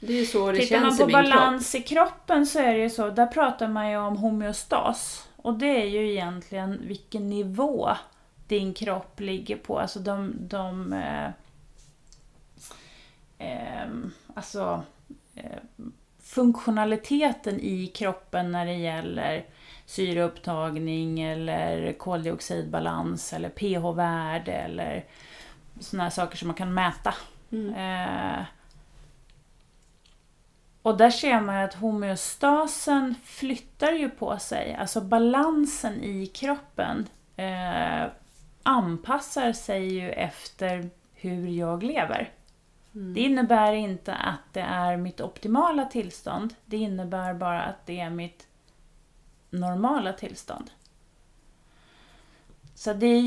Det 0.00 0.20
är 0.20 0.24
så 0.24 0.52
det 0.52 0.58
Tittar 0.58 0.80
man 0.80 0.90
känns 0.90 0.98
på 0.98 1.02
i 1.02 1.06
min 1.06 1.14
kropp. 1.14 1.30
balans 1.30 1.74
i 1.74 1.82
kroppen 1.82 2.46
så 2.46 2.58
är 2.58 2.74
det 2.74 2.80
ju 2.80 2.90
så, 2.90 3.10
där 3.10 3.26
pratar 3.26 3.68
man 3.68 3.90
ju 3.90 3.96
om 3.96 4.16
homeostas. 4.16 5.28
Och 5.36 5.54
det 5.54 5.82
är 5.82 5.86
ju 5.86 6.10
egentligen 6.10 6.80
vilken 6.82 7.28
nivå 7.28 7.96
din 8.46 8.74
kropp 8.74 9.20
ligger 9.20 9.56
på. 9.56 9.78
Alltså 9.78 9.98
de... 9.98 10.34
de 10.38 10.92
eh, 10.92 11.30
ehm, 13.38 14.12
alltså 14.34 14.82
eh, 15.34 15.58
funktionaliteten 16.22 17.60
i 17.60 17.86
kroppen 17.86 18.52
när 18.52 18.66
det 18.66 18.74
gäller 18.74 19.44
syreupptagning 19.86 21.20
eller 21.20 21.92
koldioxidbalans 21.92 23.32
eller 23.32 23.48
pH-värde 23.48 24.52
eller 24.52 25.04
sådana 25.80 26.10
saker 26.10 26.36
som 26.36 26.48
man 26.48 26.54
kan 26.54 26.74
mäta. 26.74 27.14
Eh, 27.76 28.44
och 30.82 30.96
där 30.96 31.10
ser 31.10 31.40
man 31.40 31.56
att 31.56 31.74
homeostasen 31.74 33.14
flyttar 33.24 33.92
ju 33.92 34.10
på 34.10 34.38
sig, 34.38 34.74
alltså 34.74 35.00
balansen 35.00 36.04
i 36.04 36.26
kroppen 36.26 37.08
eh, 37.36 38.04
anpassar 38.62 39.52
sig 39.52 39.94
ju 39.94 40.10
efter 40.10 40.90
hur 41.14 41.48
jag 41.48 41.82
lever. 41.82 42.30
Det 42.92 43.20
innebär 43.20 43.72
inte 43.72 44.14
att 44.14 44.52
det 44.52 44.60
är 44.60 44.96
mitt 44.96 45.20
optimala 45.20 45.84
tillstånd, 45.84 46.54
det 46.64 46.76
innebär 46.76 47.34
bara 47.34 47.62
att 47.62 47.86
det 47.86 48.00
är 48.00 48.10
mitt 48.10 48.46
normala 49.50 50.12
tillstånd. 50.12 50.70
Så 52.74 52.92
det 52.92 53.06
är 53.06 53.20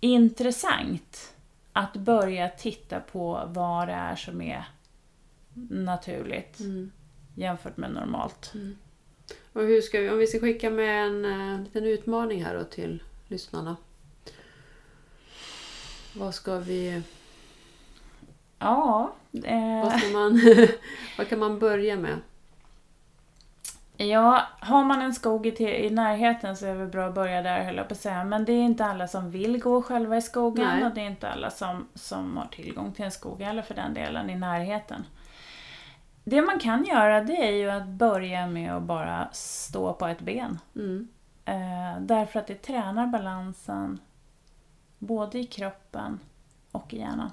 jätteintressant 0.00 1.34
att 1.72 1.96
börja 1.96 2.48
titta 2.48 3.00
på 3.00 3.42
vad 3.46 3.88
det 3.88 3.94
är 3.94 4.16
som 4.16 4.42
är 4.42 4.64
naturligt 5.54 6.58
jämfört 7.34 7.76
med 7.76 7.92
normalt. 7.92 8.52
Och 9.52 9.62
hur 9.62 9.80
ska 9.80 10.00
vi, 10.00 10.10
om 10.10 10.18
vi 10.18 10.26
ska 10.26 10.40
skicka 10.40 10.70
med 10.70 11.06
en 11.06 11.24
uh, 11.24 11.62
liten 11.62 11.84
utmaning 11.84 12.44
här 12.44 12.54
då 12.54 12.64
till 12.64 13.02
lyssnarna. 13.28 13.76
Vad 16.14 16.34
ska 16.34 16.58
vi... 16.58 17.02
Ja, 18.58 19.12
eh, 19.44 19.82
Vad, 19.82 20.00
ska 20.00 20.08
man, 20.08 20.40
vad 21.18 21.28
kan 21.28 21.38
man 21.38 21.58
börja 21.58 21.96
med? 21.96 22.18
ja, 23.96 24.42
har 24.60 24.84
man 24.84 25.02
en 25.02 25.14
skog 25.14 25.46
i, 25.46 25.86
i 25.86 25.90
närheten 25.90 26.56
så 26.56 26.66
är 26.66 26.74
det 26.74 26.86
bra 26.86 27.06
att 27.06 27.14
börja 27.14 27.42
där 27.42 27.64
höll 27.64 27.76
jag 27.76 27.88
på 27.88 27.94
att 27.94 28.00
säga. 28.00 28.24
Men 28.24 28.44
det 28.44 28.52
är 28.52 28.62
inte 28.62 28.84
alla 28.84 29.08
som 29.08 29.30
vill 29.30 29.58
gå 29.60 29.82
själva 29.82 30.16
i 30.16 30.22
skogen 30.22 30.68
Nej. 30.68 30.84
och 30.84 30.94
det 30.94 31.00
är 31.00 31.06
inte 31.06 31.28
alla 31.28 31.50
som, 31.50 31.88
som 31.94 32.36
har 32.36 32.46
tillgång 32.46 32.92
till 32.92 33.04
en 33.04 33.10
skog 33.10 33.40
eller 33.40 33.62
för 33.62 33.74
den 33.74 33.94
delen 33.94 34.30
i 34.30 34.34
närheten. 34.34 35.04
Det 36.24 36.42
man 36.42 36.58
kan 36.58 36.84
göra 36.84 37.20
det 37.20 37.48
är 37.48 37.52
ju 37.52 37.70
att 37.70 37.86
börja 37.86 38.46
med 38.46 38.76
att 38.76 38.82
bara 38.82 39.28
stå 39.32 39.92
på 39.92 40.06
ett 40.06 40.20
ben. 40.20 40.58
Mm. 40.76 41.08
Eh, 41.44 42.00
därför 42.00 42.40
att 42.40 42.46
det 42.46 42.54
tränar 42.54 43.06
balansen 43.06 44.00
både 44.98 45.38
i 45.38 45.46
kroppen 45.46 46.20
och 46.72 46.94
i 46.94 46.98
hjärnan. 46.98 47.30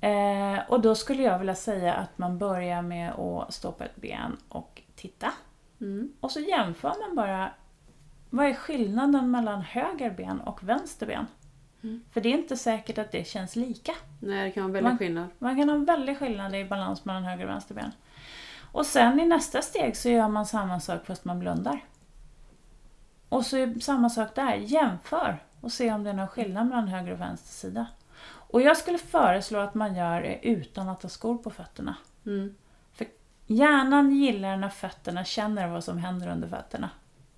Eh, 0.00 0.60
och 0.68 0.80
då 0.80 0.94
skulle 0.94 1.22
jag 1.22 1.38
vilja 1.38 1.54
säga 1.54 1.94
att 1.94 2.18
man 2.18 2.38
börjar 2.38 2.82
med 2.82 3.12
att 3.12 3.54
stå 3.54 3.72
på 3.72 3.84
ett 3.84 3.96
ben 3.96 4.36
och 4.48 4.82
titta. 4.94 5.32
Mm. 5.80 6.12
Och 6.20 6.30
så 6.30 6.40
jämför 6.40 6.94
man 7.06 7.16
bara 7.16 7.50
vad 8.30 8.46
är 8.46 8.54
skillnaden 8.54 9.30
mellan 9.30 9.60
höger 9.60 10.10
ben 10.10 10.40
och 10.40 10.62
vänster 10.62 11.06
ben. 11.06 11.26
För 12.12 12.20
det 12.20 12.28
är 12.28 12.38
inte 12.38 12.56
säkert 12.56 12.98
att 12.98 13.12
det 13.12 13.28
känns 13.28 13.56
lika. 13.56 13.92
Nej, 14.20 14.44
det 14.44 14.50
kan 14.50 14.62
vara 14.62 14.72
väldigt 14.72 14.90
Man- 14.90 14.98
skillnad. 14.98 15.28
Man 15.38 15.56
kan 15.56 15.68
ha 15.68 15.76
en 15.76 15.84
väldig 15.84 16.18
skillnad 16.18 16.54
i 16.54 16.64
balans 16.64 17.04
mellan 17.04 17.24
höger 17.24 17.44
och 17.44 17.50
vänster 17.50 17.74
ben. 17.74 17.92
Och 18.72 18.86
sen 18.86 19.20
i 19.20 19.26
nästa 19.26 19.62
steg 19.62 19.96
så 19.96 20.08
gör 20.08 20.28
man 20.28 20.46
samma 20.46 20.80
sak 20.80 21.06
fast 21.06 21.24
man 21.24 21.38
blundar. 21.38 21.84
Och 23.28 23.46
så 23.46 23.56
är 23.56 23.80
samma 23.80 24.10
sak 24.10 24.34
där, 24.34 24.54
jämför 24.54 25.42
och 25.60 25.72
se 25.72 25.92
om 25.92 26.04
det 26.04 26.10
är 26.10 26.14
någon 26.14 26.28
skillnad 26.28 26.66
mellan 26.66 26.88
höger 26.88 27.12
och 27.12 27.20
vänster 27.20 27.52
sida. 27.52 27.86
Och 28.24 28.62
jag 28.62 28.76
skulle 28.76 28.98
föreslå 28.98 29.58
att 29.58 29.74
man 29.74 29.96
gör 29.96 30.22
det 30.22 30.38
utan 30.48 30.88
att 30.88 31.02
ha 31.02 31.08
skor 31.10 31.38
på 31.38 31.50
fötterna. 31.50 31.94
Mm. 32.26 32.54
För 32.92 33.06
hjärnan 33.46 34.12
gillar 34.12 34.56
när 34.56 34.68
fötterna 34.68 35.24
känner 35.24 35.68
vad 35.68 35.84
som 35.84 35.98
händer 35.98 36.28
under 36.28 36.48
fötterna. 36.48 36.90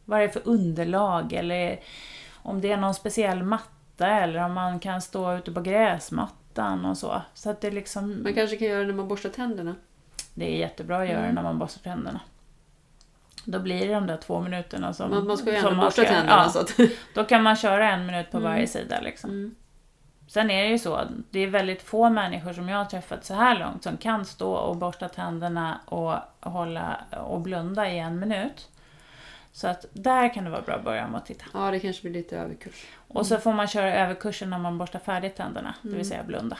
Vad 0.04 0.20
det 0.20 0.24
är 0.24 0.28
för 0.28 0.42
underlag 0.48 1.32
eller 1.32 1.80
om 2.32 2.60
det 2.60 2.72
är 2.72 2.76
någon 2.76 2.94
speciell 2.94 3.42
matta 3.42 3.70
eller 4.00 4.44
om 4.44 4.52
man 4.52 4.80
kan 4.80 5.02
stå 5.02 5.36
ute 5.36 5.52
på 5.52 5.60
gräsmattan 5.60 6.84
och 6.84 6.98
så. 6.98 7.22
Så 7.34 7.50
att 7.50 7.60
det 7.60 7.70
liksom... 7.70 8.22
Man 8.22 8.34
kanske 8.34 8.56
kan 8.56 8.68
göra 8.68 8.80
det 8.80 8.86
när 8.86 8.94
man 8.94 9.08
borstar 9.08 9.30
tänderna. 9.30 9.74
Det 10.34 10.54
är 10.54 10.56
jättebra 10.58 10.98
att 10.98 11.08
göra 11.08 11.18
Mm. 11.22 11.34
när 11.34 11.42
man 11.42 11.58
borstar 11.58 11.80
tänderna. 11.82 12.20
Då 13.44 13.58
blir 13.58 13.88
det 13.88 13.94
de 13.94 14.06
där 14.06 14.16
två 14.16 14.40
minuterna 14.40 14.92
som... 14.92 15.10
Man, 15.10 15.26
man 15.26 15.36
ska 15.38 15.50
ju 15.50 15.56
ändå 15.56 15.74
borsta 15.74 16.04
tänderna. 16.04 16.42
ja, 16.44 16.48
Så 16.48 16.58
att, 16.58 16.76
Då 17.14 17.24
kan 17.24 17.42
man 17.42 17.56
köra 17.56 17.90
en 17.92 18.06
minut 18.06 18.30
på 18.30 18.38
varje 18.40 18.66
sida 18.66 19.00
liksom. 19.00 19.30
Mm. 19.30 19.54
Sen 20.28 20.50
är 20.50 20.62
det 20.64 20.68
ju 20.70 20.78
så, 20.78 21.00
det 21.30 21.38
är 21.40 21.46
väldigt 21.46 21.82
få 21.82 22.10
människor 22.10 22.52
som 22.52 22.68
jag 22.68 22.78
har 22.78 22.84
träffat 22.84 23.24
så 23.24 23.34
här 23.34 23.58
långt 23.58 23.82
som 23.82 23.96
kan 23.96 24.24
stå 24.24 24.52
och 24.52 24.76
borsta 24.76 25.08
tänderna 25.08 25.80
och 25.86 26.14
hålla 26.50 26.96
och 27.10 27.40
blunda 27.40 27.90
i 27.90 27.98
en 27.98 28.18
minut. 28.20 28.68
Så 29.54 29.68
att 29.68 29.86
där 29.92 30.34
kan 30.34 30.44
det 30.44 30.50
vara 30.50 30.62
bra 30.62 30.74
att 30.74 30.84
börja 30.84 31.08
med 31.08 31.18
att 31.18 31.26
titta. 31.26 31.44
ja, 31.52 31.70
det 31.70 31.80
kanske 31.80 32.02
blir 32.02 32.12
lite 32.12 32.38
överkurs. 32.38 32.86
Och 33.08 33.26
så 33.26 33.38
får 33.38 33.52
man 33.52 33.66
köra 33.66 33.94
överkursen 33.94 34.50
när 34.50 34.58
man 34.58 34.78
borstar 34.78 34.98
färdigt 34.98 35.36
tänderna, 35.36 35.74
det 35.82 35.88
vill 35.88 36.08
säga 36.08 36.24
blunda. 36.24 36.58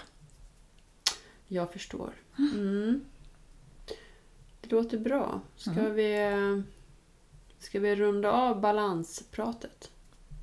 Jag 1.49 1.73
förstår. 1.73 2.13
Mm. 2.39 3.05
Det 4.61 4.71
låter 4.71 4.99
bra. 4.99 5.41
Ska, 5.57 5.71
vi, 5.89 6.31
ska 7.59 7.81
vi 7.81 7.95
runda 7.95 8.33
av 8.33 8.61
balanspratet? 8.61 9.91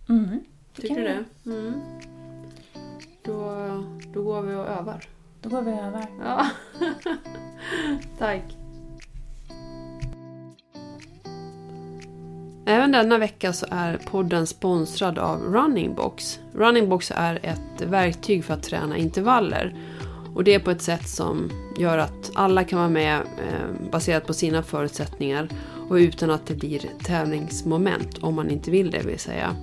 Mm. 0.10 0.40
Tycker 0.74 0.96
du 0.96 1.04
det? 1.04 1.26
Mm. 1.46 1.82
Då, 3.24 3.56
då 4.14 4.24
går 4.24 4.42
vi 4.42 4.56
och 4.56 4.68
övar. 4.68 5.06
Då 5.42 5.50
går 5.50 5.62
vi 5.62 5.72
över. 5.72 6.06
Ja. 6.20 6.50
Tack. 8.18 8.61
Även 12.72 12.92
denna 12.92 13.18
vecka 13.18 13.54
så 13.54 13.66
är 13.70 13.98
podden 13.98 14.48
sponsrad 14.48 15.18
av 15.18 15.42
Running 15.42 15.94
Box. 15.94 16.40
Running 16.54 16.90
Box 16.90 17.12
är 17.16 17.40
ett 17.44 17.82
verktyg 17.82 18.46
för 18.46 18.54
att 18.54 18.64
träna 18.64 18.98
intervaller. 18.98 19.76
Och 20.36 20.44
det 20.44 20.54
är 20.54 20.60
på 20.60 20.72
ett 20.72 20.82
sätt 20.82 21.08
som 21.08 21.52
gör 21.78 21.98
att 21.98 22.32
alla 22.34 22.64
kan 22.64 22.80
vara 22.80 22.90
med 22.90 23.16
eh, 23.16 23.92
baserat 23.92 24.28
på 24.28 24.34
sina 24.34 24.64
förutsättningar 24.64 25.50
och 25.90 25.96
utan 25.96 26.32
att 26.32 26.46
det 26.46 26.54
blir 26.54 26.82
tävlingsmoment 27.04 28.18
om 28.18 28.36
man 28.36 28.50
inte 28.50 28.72
vill 28.72 28.92
det 28.92 29.02
vill 29.06 29.20
säga. 29.20 29.56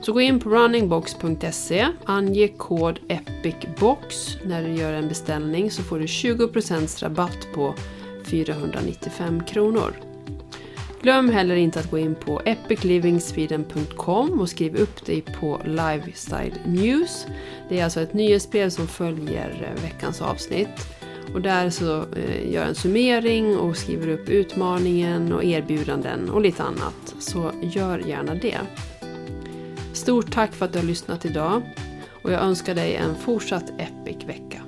Så 0.00 0.12
gå 0.12 0.20
in 0.20 0.40
på 0.40 0.50
runningbox.se, 0.50 1.86
ange 2.04 2.48
kod 2.48 2.98
EPICBOX 3.08 4.36
när 4.44 4.62
du 4.62 4.72
gör 4.72 4.92
en 4.92 5.08
beställning 5.08 5.70
så 5.70 5.82
får 5.82 5.98
du 5.98 6.06
20% 6.06 7.02
rabatt 7.02 7.48
på 7.54 7.74
495 8.24 9.44
kronor. 9.44 10.07
Glöm 11.02 11.28
heller 11.28 11.56
inte 11.56 11.80
att 11.80 11.90
gå 11.90 11.98
in 11.98 12.14
på 12.14 12.42
epiclivingsweden.com 12.44 14.40
och 14.40 14.48
skriv 14.48 14.76
upp 14.76 15.06
dig 15.06 15.20
på 15.40 15.60
Lifestyle 15.64 16.54
News. 16.66 17.26
Det 17.68 17.80
är 17.80 17.84
alltså 17.84 18.00
ett 18.00 18.14
nyhetsbrev 18.14 18.70
som 18.70 18.86
följer 18.88 19.74
eh, 19.76 19.82
veckans 19.82 20.22
avsnitt. 20.22 20.88
Och 21.34 21.42
där 21.42 21.70
så 21.70 21.96
eh, 22.00 22.52
gör 22.52 22.60
jag 22.60 22.68
en 22.68 22.74
summering 22.74 23.58
och 23.58 23.76
skriver 23.76 24.08
upp 24.08 24.28
utmaningen 24.28 25.32
och 25.32 25.44
erbjudanden 25.44 26.30
och 26.30 26.40
lite 26.40 26.62
annat. 26.62 27.14
Så 27.18 27.52
gör 27.62 27.98
gärna 27.98 28.34
det. 28.34 28.58
Stort 29.92 30.32
tack 30.32 30.52
för 30.52 30.64
att 30.64 30.72
du 30.72 30.78
har 30.78 30.86
lyssnat 30.86 31.24
idag 31.24 31.62
och 32.22 32.32
jag 32.32 32.42
önskar 32.42 32.74
dig 32.74 32.94
en 32.94 33.14
fortsatt 33.14 33.70
epic 33.78 34.24
vecka. 34.28 34.67